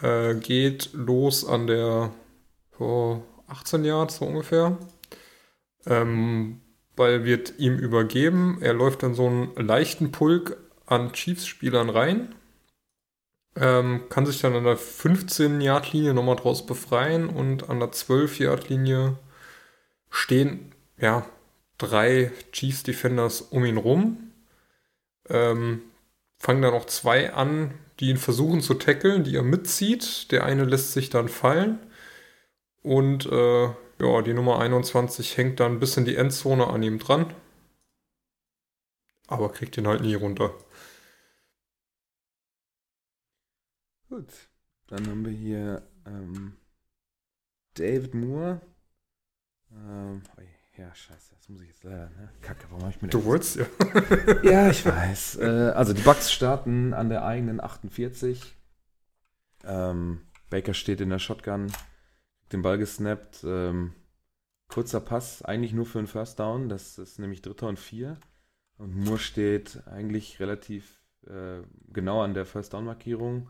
[0.02, 2.12] äh, geht los an der
[2.78, 4.76] oh, 18 Yards so ungefähr.
[5.86, 6.60] Ähm,
[6.98, 8.58] Ball wird ihm übergeben.
[8.60, 12.34] Er läuft dann so einen leichten Pulk an Chiefs-Spielern rein.
[13.56, 19.16] Ähm, kann sich dann an der 15-Yard-Linie nochmal draus befreien und an der 12-Yard-Linie
[20.10, 21.26] stehen ja,
[21.78, 24.32] drei Chiefs Defenders um ihn rum.
[25.28, 25.82] Ähm,
[26.38, 30.30] fangen dann auch zwei an, die ihn versuchen zu tackeln, die er mitzieht.
[30.32, 31.78] Der eine lässt sich dann fallen.
[32.82, 33.68] Und äh,
[34.00, 37.32] ja, die Nummer 21 hängt dann bis in die Endzone an ihm dran.
[39.26, 40.54] Aber kriegt ihn halt nie runter.
[44.08, 44.32] Gut.
[44.86, 46.56] Dann haben wir hier ähm,
[47.74, 48.60] David Moore.
[49.70, 50.22] Ähm,
[50.78, 52.30] ja, scheiße, das muss ich jetzt leider, ne?
[52.40, 53.66] Kacke, warum habe ich mir Du das- wolltest ja.
[54.50, 55.36] Ja, ich weiß.
[55.36, 58.56] Äh, also die Bucks starten an der eigenen 48.
[59.64, 61.70] Ähm, Baker steht in der Shotgun,
[62.52, 63.44] den Ball gesnappt.
[63.44, 63.92] Ähm,
[64.68, 66.68] kurzer Pass, eigentlich nur für einen First Down.
[66.68, 68.18] Das ist nämlich Dritter und Vier.
[68.76, 73.48] Und Moore steht eigentlich relativ äh, genau an der First Down Markierung.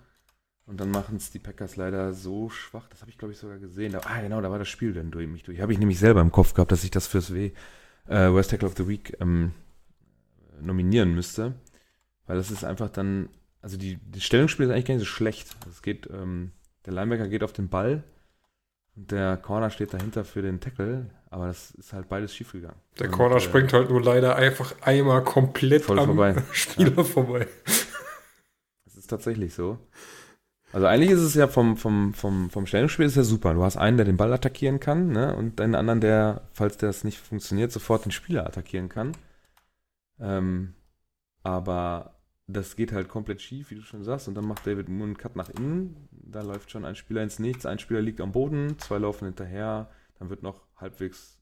[0.65, 2.89] Und dann machen es die Packers leider so schwach.
[2.89, 3.93] Das habe ich, glaube ich, sogar gesehen.
[3.93, 5.61] Da, ah, genau, da war das Spiel dann durch mich durch.
[5.61, 7.53] Habe ich nämlich selber im Kopf gehabt, dass ich das fürs W
[8.07, 9.53] äh, Worst Tackle of the Week ähm,
[10.61, 11.55] nominieren müsste.
[12.27, 13.31] Weil das ist einfach dann,
[13.63, 15.57] also die, die Stellungsspiel ist eigentlich gar nicht so schlecht.
[15.69, 16.53] Es geht, ähm,
[16.85, 18.05] der Linebacker geht auf den Ball
[18.99, 22.79] und der Corner steht dahinter für den Tackle, aber das ist halt beides schiefgegangen.
[22.99, 26.35] Der Und, Corner äh, springt halt nur leider einfach einmal komplett Voll am vorbei.
[26.53, 27.47] Spieler vorbei.
[28.85, 29.79] Das ist tatsächlich so.
[30.73, 33.55] Also eigentlich ist es ja vom, vom, vom, vom Stellungsspiel ist ja super.
[33.55, 35.35] Du hast einen, der den Ball attackieren kann, ne?
[35.35, 39.13] Und einen anderen, der, falls das nicht funktioniert, sofort den Spieler attackieren kann.
[40.21, 40.75] Ähm,
[41.45, 42.18] aber
[42.49, 44.27] das geht halt komplett schief, wie du schon sagst.
[44.27, 46.09] Und dann macht David Moore einen Cut nach innen.
[46.11, 49.91] Da läuft schon ein Spieler ins Nichts, ein Spieler liegt am Boden, zwei laufen hinterher.
[50.19, 51.39] Dann wird noch halbwegs,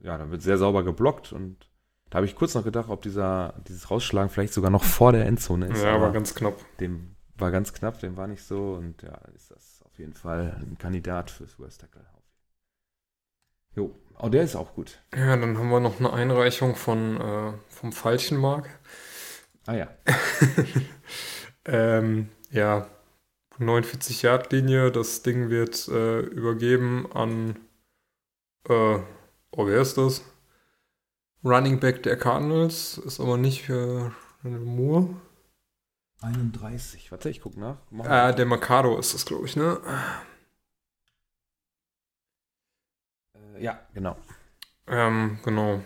[0.00, 1.32] ja, dann wird sehr sauber geblockt.
[1.32, 1.70] Und
[2.10, 5.24] da habe ich kurz noch gedacht, ob dieser, dieses Rausschlagen vielleicht sogar noch vor der
[5.24, 5.82] Endzone ist.
[5.82, 6.56] Ja, aber ganz knapp.
[6.80, 10.60] dem war ganz knapp, dem war nicht so und ja, ist das auf jeden Fall
[10.60, 12.04] ein Kandidat fürs Worst Tackle.
[13.76, 15.00] Jo, oh, der ist auch gut.
[15.14, 18.68] Ja, dann haben wir noch eine Einreichung von äh, vom Falchenmark.
[19.68, 19.88] Ah ja.
[21.66, 22.88] ähm, ja,
[23.58, 24.90] 49 Yard Linie.
[24.90, 27.58] Das Ding wird äh, übergeben an
[28.66, 28.72] äh,
[29.50, 30.24] oh, wer ist das?
[31.44, 34.08] Running Back der Cardinals ist aber nicht äh,
[34.42, 35.20] Moore.
[36.22, 37.12] 31.
[37.12, 37.76] Warte, ich guck nach.
[38.04, 39.82] Äh, der Mercado ist das, glaube ich, ne?
[43.34, 44.16] Äh, ja, genau.
[44.86, 45.82] Ähm, genau.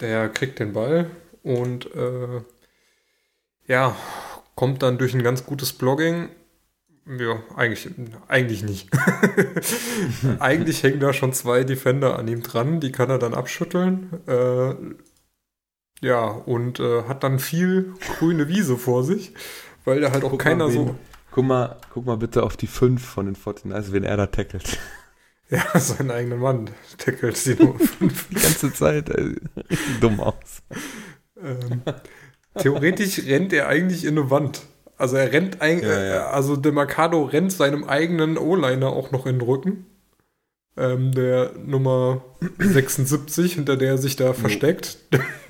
[0.00, 1.10] Der kriegt den Ball
[1.42, 2.42] und äh,
[3.70, 3.94] ja,
[4.56, 6.28] kommt dann durch ein ganz gutes Blogging.
[7.18, 7.88] Ja, eigentlich,
[8.28, 8.88] eigentlich nicht.
[10.38, 14.10] eigentlich hängen da schon zwei Defender an ihm dran, die kann er dann abschütteln.
[14.26, 14.74] Äh,
[16.02, 19.34] ja, und äh, hat dann viel grüne Wiese vor sich,
[19.84, 20.94] weil da halt auch Guck keiner mal, wen- so.
[21.32, 24.78] Guck mal, guck mal bitte auf die 5 von den 49ers, wenn er da tackelt.
[25.52, 28.28] Ja, sein eigener Mann tackelt die Nummer 5.
[28.28, 29.34] Die ganze Zeit, ey.
[30.00, 30.62] Dumm aus.
[31.42, 31.82] Ähm,
[32.58, 34.62] theoretisch rennt er eigentlich in eine Wand.
[34.96, 36.26] Also er rennt eigentlich, Ja, ja.
[36.30, 39.86] also der Mercado rennt seinem eigenen O-Liner auch noch in den Rücken.
[40.76, 42.22] Ähm, der Nummer
[42.58, 44.98] 76, hinter der er sich da versteckt,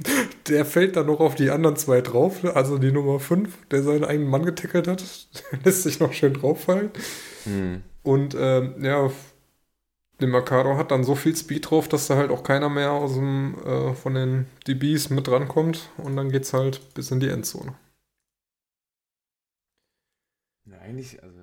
[0.49, 2.45] der fällt dann noch auf die anderen zwei drauf.
[2.55, 5.03] Also die Nummer 5, der seinen eigenen Mann getackelt hat,
[5.53, 6.91] der lässt sich noch schön drauffallen.
[7.45, 7.83] Hm.
[8.03, 9.11] Und ähm, ja,
[10.21, 13.15] der Mercado hat dann so viel Speed drauf, dass da halt auch keiner mehr aus
[13.15, 15.91] dem, äh, von den DBs mit rankommt.
[15.97, 17.75] Und dann geht's halt bis in die Endzone.
[20.67, 21.39] Ja, eigentlich, also.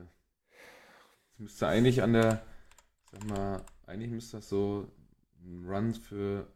[1.33, 2.43] Es müsste eigentlich an der,
[3.11, 4.87] sag mal, eigentlich müsste das so
[5.43, 6.47] ein Run für.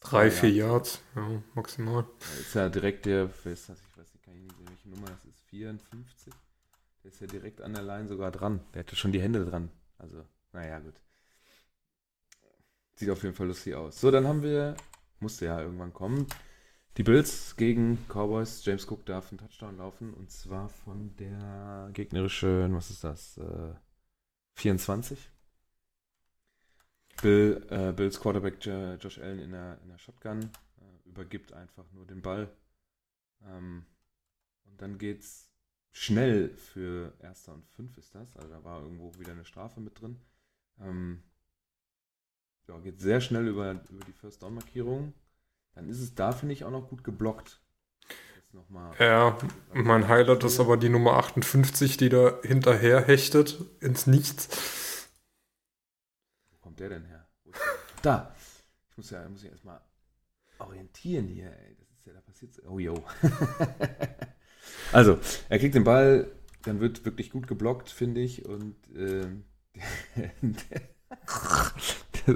[0.00, 2.06] Drei, vier Yards, ja, maximal.
[2.20, 3.26] Da ist ja direkt der?
[3.26, 3.82] Ich weiß nicht,
[4.22, 5.40] kann ich nicht welche Nummer das ist.
[5.50, 6.32] 54.
[7.02, 8.60] Der ist ja direkt an der Line sogar dran.
[8.72, 9.70] Der hatte schon die Hände dran.
[9.98, 10.94] Also, naja, gut.
[13.00, 13.98] Sieht auf jeden Fall lustig aus.
[13.98, 14.76] So, dann haben wir,
[15.20, 16.26] musste ja irgendwann kommen,
[16.98, 18.62] die Bills gegen Cowboys.
[18.62, 23.38] James Cook darf einen Touchdown laufen und zwar von der gegnerischen, was ist das?
[23.38, 23.72] Äh,
[24.56, 25.30] 24.
[27.22, 31.90] Bill, äh, Bills Quarterback Jo- Josh Allen in der, in der Shotgun äh, übergibt einfach
[31.92, 32.50] nur den Ball.
[33.46, 33.86] Ähm,
[34.66, 35.50] und dann geht's
[35.90, 38.36] schnell für Erster und Fünf ist das.
[38.36, 40.20] Also da war irgendwo wieder eine Strafe mit drin.
[40.80, 41.22] Ähm,
[42.70, 45.12] ja, geht sehr schnell über, über die First Down Markierung.
[45.74, 47.60] Dann ist es da, finde ich, auch noch gut geblockt.
[48.98, 49.38] Ja,
[49.72, 55.08] mein Highlight ist aber die Nummer 58, die da hinterher hechtet ins Nichts.
[56.50, 57.28] Wo kommt der denn her?
[58.02, 58.34] Da.
[58.90, 59.80] Ich muss ja, muss ja erstmal
[60.58, 61.76] orientieren hier, ey.
[61.78, 63.04] Das ist ja, da passiert Oh, yo.
[64.92, 68.46] also, er kriegt den Ball, dann wird wirklich gut geblockt, finde ich.
[68.46, 69.44] Und ähm,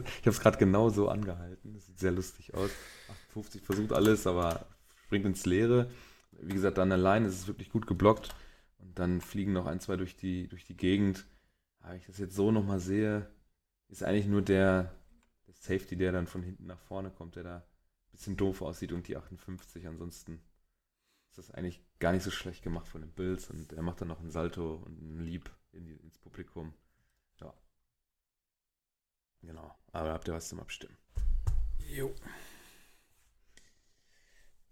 [0.20, 1.74] ich habe es gerade genau so angehalten.
[1.74, 2.70] Das sieht sehr lustig aus.
[3.28, 4.66] 58 versucht alles, aber
[5.04, 5.90] springt ins Leere.
[6.32, 8.34] Wie gesagt, an der Line ist es wirklich gut geblockt.
[8.78, 11.26] Und dann fliegen noch ein, zwei durch die, durch die Gegend.
[11.80, 13.28] Aber ich das jetzt so nochmal sehe,
[13.88, 14.94] ist eigentlich nur der,
[15.46, 18.92] der Safety, der dann von hinten nach vorne kommt, der da ein bisschen doof aussieht
[18.92, 19.86] und die 58.
[19.86, 20.40] Ansonsten
[21.28, 24.08] ist das eigentlich gar nicht so schlecht gemacht von den Bills und er macht dann
[24.08, 26.72] noch einen Salto und einen Lieb in die, ins Publikum.
[29.46, 29.74] Genau.
[29.92, 30.96] Aber da habt ihr was zum Abstimmen.
[31.88, 32.12] Jo.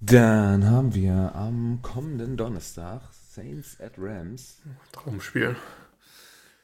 [0.01, 4.61] Dann haben wir am kommenden Donnerstag Saints at Rams.
[4.91, 5.57] Traumspiel.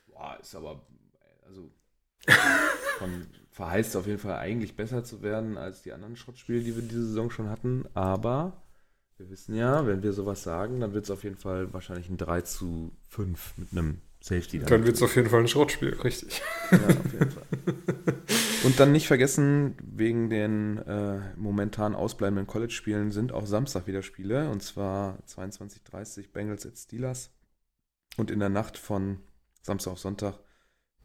[0.08, 0.84] Boah, ist aber,
[1.46, 1.70] also,
[2.98, 6.82] von, verheißt auf jeden Fall eigentlich besser zu werden als die anderen Schrottspiele, die wir
[6.82, 7.84] diese Saison schon hatten.
[7.94, 8.64] Aber
[9.18, 12.16] wir wissen ja, wenn wir sowas sagen, dann wird es auf jeden Fall wahrscheinlich ein
[12.16, 14.58] 3 zu 5 mit einem Safety.
[14.58, 16.42] Dann wird es auf jeden Fall ein Schrottspiel, richtig.
[16.70, 17.44] Ja, auf jeden Fall.
[18.64, 24.50] Und dann nicht vergessen, wegen den äh, momentan ausbleibenden College-Spielen sind auch Samstag wieder Spiele.
[24.50, 27.30] Und zwar 22.30 Bengals at Steelers.
[28.16, 29.20] Und in der Nacht von
[29.62, 30.40] Samstag auf Sonntag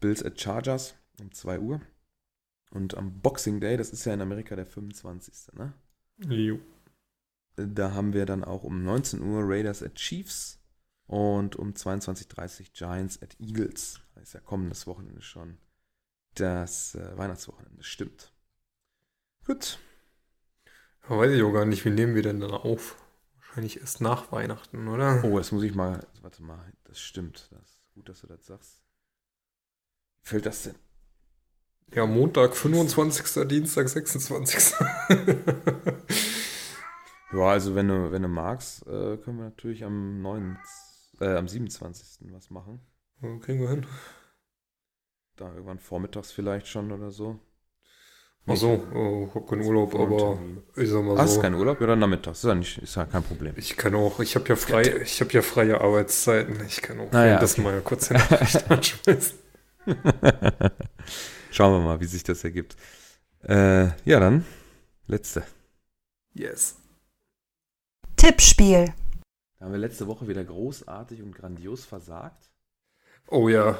[0.00, 1.80] Bills at Chargers um 2 Uhr.
[2.70, 5.54] Und am Boxing Day, das ist ja in Amerika der 25.
[5.54, 5.72] Ne?
[6.28, 6.58] Jo.
[7.56, 10.63] Da haben wir dann auch um 19 Uhr Raiders at Chiefs
[11.06, 14.00] und um 22.30 Giants at Eagles.
[14.14, 15.58] Das ist ja kommendes Wochenende schon
[16.34, 17.82] das äh, Weihnachtswochenende.
[17.82, 18.32] Stimmt.
[19.46, 19.78] Gut.
[21.08, 22.96] Ja, weiß ich auch gar nicht, wie nehmen wir denn dann auf?
[23.36, 25.22] Wahrscheinlich erst nach Weihnachten, oder?
[25.24, 26.06] Oh, jetzt muss ich mal.
[26.22, 27.48] Warte mal, das stimmt.
[27.52, 28.80] Das ist gut, dass du das sagst.
[30.22, 30.74] Wie fällt das denn?
[31.92, 33.46] Ja, Montag 25.
[33.46, 34.74] Dienstag 26.
[37.34, 40.56] Ja, also wenn du, wenn du magst, äh, können wir natürlich am 9,
[41.20, 42.32] äh, am 27.
[42.32, 42.80] was machen.
[43.22, 43.86] Ja, Kriegen wir hin.
[45.36, 47.38] da irgendwann vormittags vielleicht schon oder so.
[48.46, 50.38] Ach so, oh, ich hab keinen Urlaub, aber
[50.76, 51.36] ich sag mal Hast so.
[51.36, 51.80] du keinen Urlaub?
[51.80, 52.38] Ja, dann nachmittags.
[52.40, 53.54] Ist ja, nicht, ist ja kein Problem.
[53.56, 56.62] Ich kann auch, ich habe ja frei, ich habe ja freie Arbeitszeiten.
[56.66, 57.62] Ich kann auch Ah ja, das okay.
[57.62, 59.38] mal kurz Nachricht anschmeißen.
[61.50, 62.76] Schauen wir mal, wie sich das ergibt.
[63.44, 64.44] Äh, ja, dann
[65.06, 65.42] letzte.
[66.34, 66.76] Yes.
[68.16, 68.92] Tippspiel.
[69.64, 72.50] Da haben wir letzte Woche wieder großartig und grandios versagt.
[73.28, 73.78] Oh ja.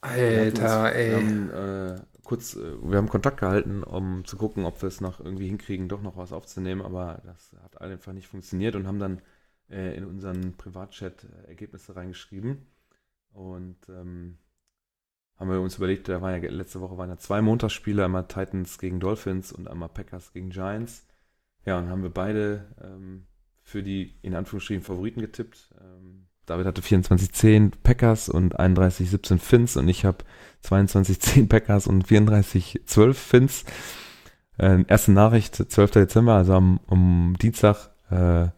[0.00, 1.12] Hatten uns- Alter, Wir ey.
[1.12, 5.20] haben, äh, kurz, äh, wir haben Kontakt gehalten, um zu gucken, ob wir es noch
[5.20, 9.20] irgendwie hinkriegen, doch noch was aufzunehmen, aber das hat einfach nicht funktioniert und haben dann
[9.68, 12.66] äh, in unseren Privatchat äh, Ergebnisse reingeschrieben.
[13.34, 14.38] Und ähm,
[15.36, 18.78] haben wir uns überlegt, da waren ja letzte Woche waren ja zwei Montagsspiele, einmal Titans
[18.78, 21.06] gegen Dolphins und einmal Packers gegen Giants.
[21.66, 23.26] Ja, und haben wir beide ähm,
[23.68, 25.68] für die in Anführungsstrichen Favoriten getippt.
[25.78, 30.24] Ähm, David hatte 24-10 Packers und 31-17 Fins und ich habe
[30.64, 33.64] 22-10 Packers und 34-12 Fins.
[34.56, 35.90] Äh, erste Nachricht, 12.
[35.90, 38.14] Dezember, also am, am Dienstag, äh,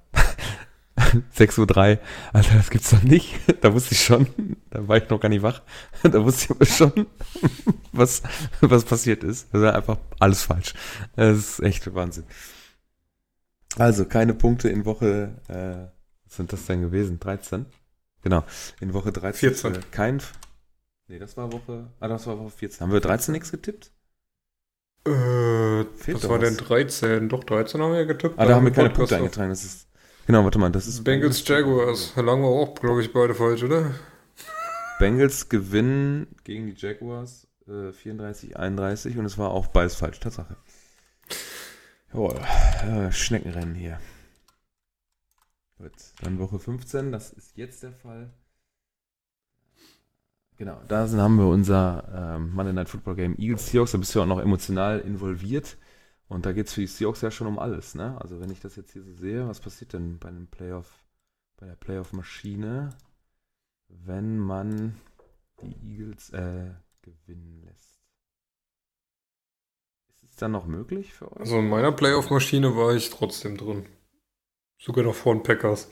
[1.36, 1.98] 6.03 Uhr.
[2.32, 3.34] Alter, das gibt's doch nicht.
[3.62, 4.28] Da wusste ich schon,
[4.70, 5.62] da war ich noch gar nicht wach.
[6.04, 7.06] Da wusste ich aber schon,
[7.92, 8.22] was,
[8.60, 9.52] was passiert ist.
[9.52, 10.72] Das war einfach alles falsch.
[11.16, 12.24] Das ist echt Wahnsinn.
[13.76, 15.90] Also, keine Punkte in Woche, äh,
[16.26, 17.20] was sind das denn gewesen?
[17.20, 17.66] 13?
[18.22, 18.44] Genau,
[18.80, 19.54] in Woche 13.
[19.54, 19.74] 14.
[19.74, 20.22] Äh, kein,
[21.08, 22.80] nee, das war Woche, ah, das war Woche 14.
[22.80, 23.92] Haben wir 13 nichts getippt?
[25.06, 25.10] Äh,
[25.96, 26.48] Fehlt was doch war was.
[26.48, 27.28] denn 13?
[27.30, 28.38] Doch, 13 haben wir ja getippt.
[28.38, 29.20] Ah, da haben wir keine Podcast Punkte auf.
[29.22, 29.48] eingetragen.
[29.50, 29.88] Das ist,
[30.26, 32.12] genau, warte mal, das ist Bengals Jaguars.
[32.14, 33.94] Da lagen wir auch, glaube ich, beide falsch, oder?
[34.98, 40.20] Bengals gewinnen gegen die Jaguars äh, 34-31 und es war auch beides falsch.
[40.20, 40.56] Tatsache.
[42.12, 42.40] Jawohl.
[42.82, 44.00] Äh, Schneckenrennen hier.
[45.78, 45.92] Gut.
[46.22, 48.30] Dann Woche 15, das ist jetzt der Fall.
[50.56, 53.92] Genau, da sind, haben wir unser ähm, Monday Night Football Game Eagles Seahawks.
[53.92, 55.78] Da bist du ja auch noch emotional involviert.
[56.28, 58.20] Und da geht es für die Seahawks ja schon um alles, ne?
[58.20, 61.04] Also wenn ich das jetzt hier so sehe, was passiert denn bei einem Playoff,
[61.56, 62.90] bei der Playoff-Maschine?
[64.04, 64.94] wenn man
[65.62, 66.70] die Eagles äh,
[67.02, 67.69] gewinnen
[70.42, 71.40] dann noch möglich für euch?
[71.40, 73.86] Also in meiner Playoff-Maschine war ich trotzdem drin.
[74.78, 75.88] Sogar noch vor den Packers.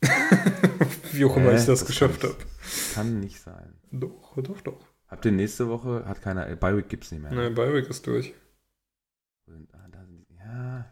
[1.12, 1.56] Wie auch immer Hä?
[1.56, 2.36] ich das, Das geschafft habe.
[2.94, 3.74] Kann nicht sein.
[3.90, 4.92] Doch, doch, doch.
[5.12, 7.32] Habt ihr nächste Woche, hat keiner, äh, Bi-Week gibt's nicht mehr.
[7.32, 8.32] Nein, Beiweg ist durch.
[9.72, 9.86] Ah,
[10.38, 10.90] ja.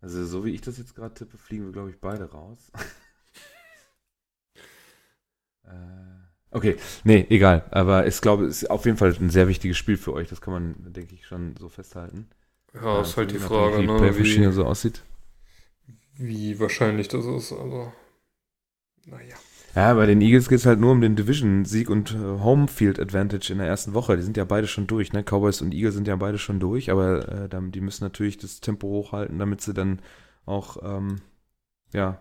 [0.00, 2.72] Also so wie ich das jetzt gerade tippe, fliegen wir glaube ich beide raus.
[5.62, 6.23] äh,
[6.54, 7.64] okay, nee, egal.
[7.70, 10.28] Aber ich glaube, es ist auf jeden Fall ein sehr wichtiges Spiel für euch.
[10.28, 12.28] Das kann man, denke ich, schon so festhalten.
[12.74, 15.02] Ja, ist halt die Frage, wie ne, wie, so aussieht.
[16.16, 17.52] wie wahrscheinlich das ist.
[17.52, 17.92] Also,
[19.06, 19.36] naja.
[19.74, 23.58] Ja, bei den Eagles geht es halt nur um den Division-Sieg und äh, Homefield-Advantage in
[23.58, 24.16] der ersten Woche.
[24.16, 25.24] Die sind ja beide schon durch, ne?
[25.24, 28.86] Cowboys und Eagles sind ja beide schon durch, aber äh, die müssen natürlich das Tempo
[28.86, 30.00] hochhalten, damit sie dann
[30.46, 31.16] auch, ähm,
[31.92, 32.20] ja,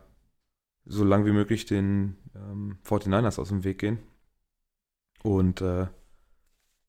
[0.86, 4.00] so lang wie möglich den ähm, 49ers aus dem Weg gehen.
[5.24, 5.88] Und äh,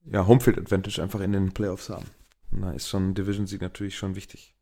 [0.04, 2.10] ja, Homefield-Advantage einfach in den Playoffs haben.
[2.50, 4.54] Und da ist schon ein Division-Sieg natürlich schon wichtig.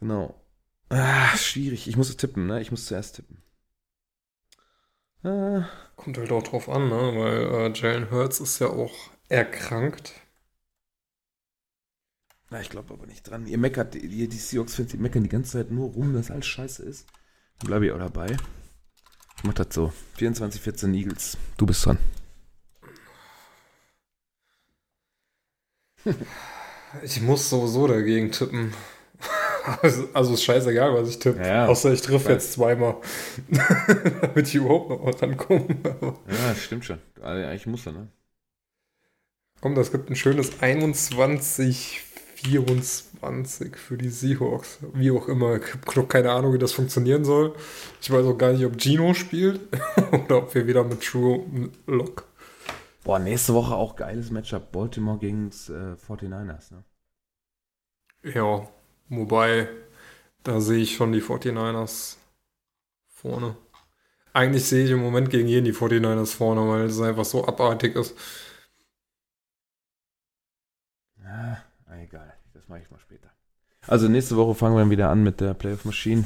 [0.00, 0.34] Genau.
[0.88, 1.88] Ah, schwierig.
[1.88, 2.60] Ich muss tippen, ne?
[2.60, 3.42] Ich muss zuerst tippen.
[5.22, 5.62] Äh,
[5.96, 6.94] Kommt halt auch drauf an, ne?
[6.94, 10.12] Weil äh, Jalen Hurts ist ja auch erkrankt.
[12.50, 13.46] na, ich glaube aber nicht dran.
[13.46, 16.82] Ihr meckert, die, die Seahawks-Fans, die meckern die ganze Zeit nur rum, dass alles scheiße
[16.84, 17.06] ist.
[17.58, 18.36] Dann bleibe ich auch dabei.
[19.36, 19.92] Ich mach das so.
[20.18, 21.36] 24-14 Eagles.
[21.56, 21.98] Du bist dran.
[27.02, 28.72] Ich muss sowieso dagegen tippen.
[29.82, 31.44] Also, also ist scheißegal, was ich tippe.
[31.44, 31.66] Ja.
[31.66, 32.98] Außer ich triff jetzt zweimal.
[34.20, 35.66] Damit ich überhaupt noch mal rankomme.
[36.28, 37.00] Ja, stimmt schon.
[37.20, 38.08] Also, Eigentlich muss er, ne?
[39.60, 42.00] Komm, das gibt ein schönes 21,
[42.46, 44.78] 24 für die Seahawks.
[44.94, 45.56] Wie auch immer.
[45.56, 47.54] Ich habe noch keine Ahnung, wie das funktionieren soll.
[48.00, 49.60] Ich weiß auch gar nicht, ob Gino spielt
[50.12, 51.44] oder ob wir wieder mit True
[51.86, 52.26] Lock.
[53.04, 54.72] Boah, nächste Woche auch geiles Matchup.
[54.72, 56.84] Baltimore gegen äh, 49ers, ne?
[58.22, 58.68] Ja,
[59.08, 59.68] wobei,
[60.42, 62.16] da sehe ich schon die 49ers
[63.08, 63.56] vorne.
[64.32, 67.96] Eigentlich sehe ich im Moment gegen jeden die 49ers vorne, weil es einfach so abartig
[67.96, 68.14] ist.
[71.24, 71.65] Ah, egal.
[72.66, 73.30] Das mache ich mal später.
[73.86, 76.24] Also nächste Woche fangen wir dann wieder an mit der Playoff Machine.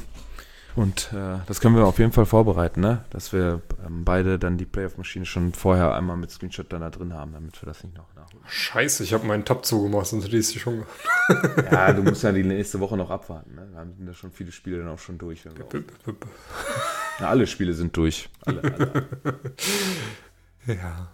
[0.75, 3.05] Und äh, das können wir auf jeden Fall vorbereiten, ne?
[3.11, 7.13] Dass wir ähm, beide dann die Playoff-Maschine schon vorher einmal mit Screenshot dann da drin
[7.13, 8.43] haben, damit wir das nicht noch nachholen.
[8.47, 10.85] Scheiße, ich habe meinen Tab zugemacht, sonst hätte ich sie schon
[11.29, 11.73] gehabt.
[11.73, 13.69] Ja, du musst ja die nächste Woche noch abwarten, ne?
[13.75, 15.45] Da sind ja schon viele Spiele dann auch schon durch.
[15.45, 15.51] Ja,
[17.29, 18.31] alle Spiele sind durch.
[18.47, 19.09] Alle, alle.
[20.67, 21.11] Ja.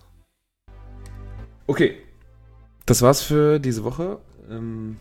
[1.67, 1.97] Okay.
[2.85, 4.19] Das war's für diese Woche.
[4.51, 4.97] Ähm,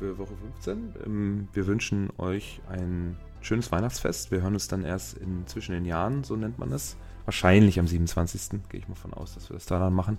[0.00, 0.94] für Woche 15.
[1.04, 4.30] Ähm, wir wünschen euch ein schönes Weihnachtsfest.
[4.30, 6.96] Wir hören uns dann erst in, zwischen den Jahren, so nennt man es.
[7.26, 8.62] Wahrscheinlich am 27.
[8.70, 10.18] gehe ich mal von aus, dass wir das da dann machen.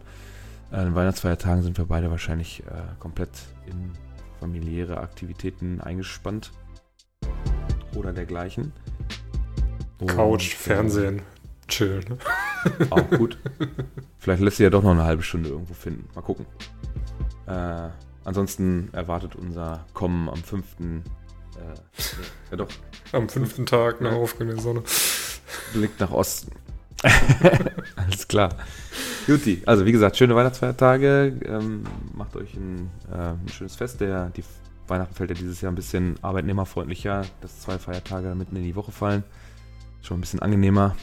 [0.71, 3.31] Äh, an Weihnachtsfeiertagen sind wir beide wahrscheinlich äh, komplett
[3.65, 3.91] in
[4.39, 6.51] familiäre Aktivitäten eingespannt.
[7.95, 8.71] Oder dergleichen.
[9.99, 11.23] Und, Couch, äh, Fernsehen,
[11.67, 12.19] chillen.
[12.91, 13.39] Auch gut.
[14.19, 16.07] Vielleicht lässt sich ja doch noch eine halbe Stunde irgendwo finden.
[16.13, 16.45] Mal gucken.
[17.47, 17.89] Äh,
[18.23, 20.65] ansonsten erwartet unser Kommen am 5.
[20.79, 20.93] Äh,
[22.51, 22.67] ja doch,
[23.11, 24.17] Am fünften Tag nach Ja.
[24.17, 24.83] aufgehende Sonne.
[25.73, 26.51] Blick nach Osten.
[27.95, 28.55] Alles klar.
[29.27, 31.35] Juti, also wie gesagt, schöne Weihnachtsfeiertage.
[31.45, 33.99] Ähm, macht euch ein, äh, ein schönes Fest.
[34.01, 34.43] Der, die
[34.87, 38.91] Weihnachten fällt ja dieses Jahr ein bisschen arbeitnehmerfreundlicher, dass zwei Feiertage mitten in die Woche
[38.91, 39.23] fallen.
[40.01, 40.95] Schon ein bisschen angenehmer.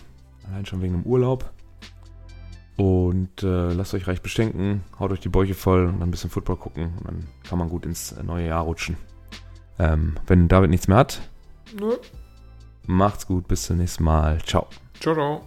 [0.50, 1.50] Allein schon wegen dem Urlaub.
[2.78, 6.30] Und äh, lasst euch reich beschenken, haut euch die Bäuche voll und dann ein bisschen
[6.30, 8.96] Football gucken und dann kann man gut ins neue Jahr rutschen.
[9.80, 11.20] Ähm, wenn David nichts mehr hat,
[11.78, 11.96] Nö.
[12.86, 14.38] macht's gut, bis zum nächsten Mal.
[14.44, 14.68] Ciao.
[15.00, 15.42] Ciao, ciao.